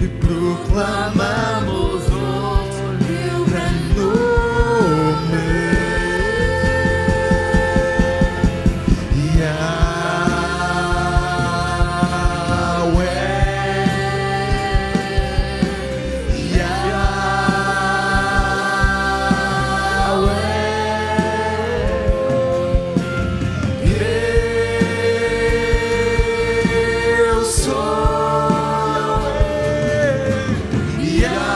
E 0.00 0.06
proclamamos 0.18 1.53
Yeah. 31.24 31.53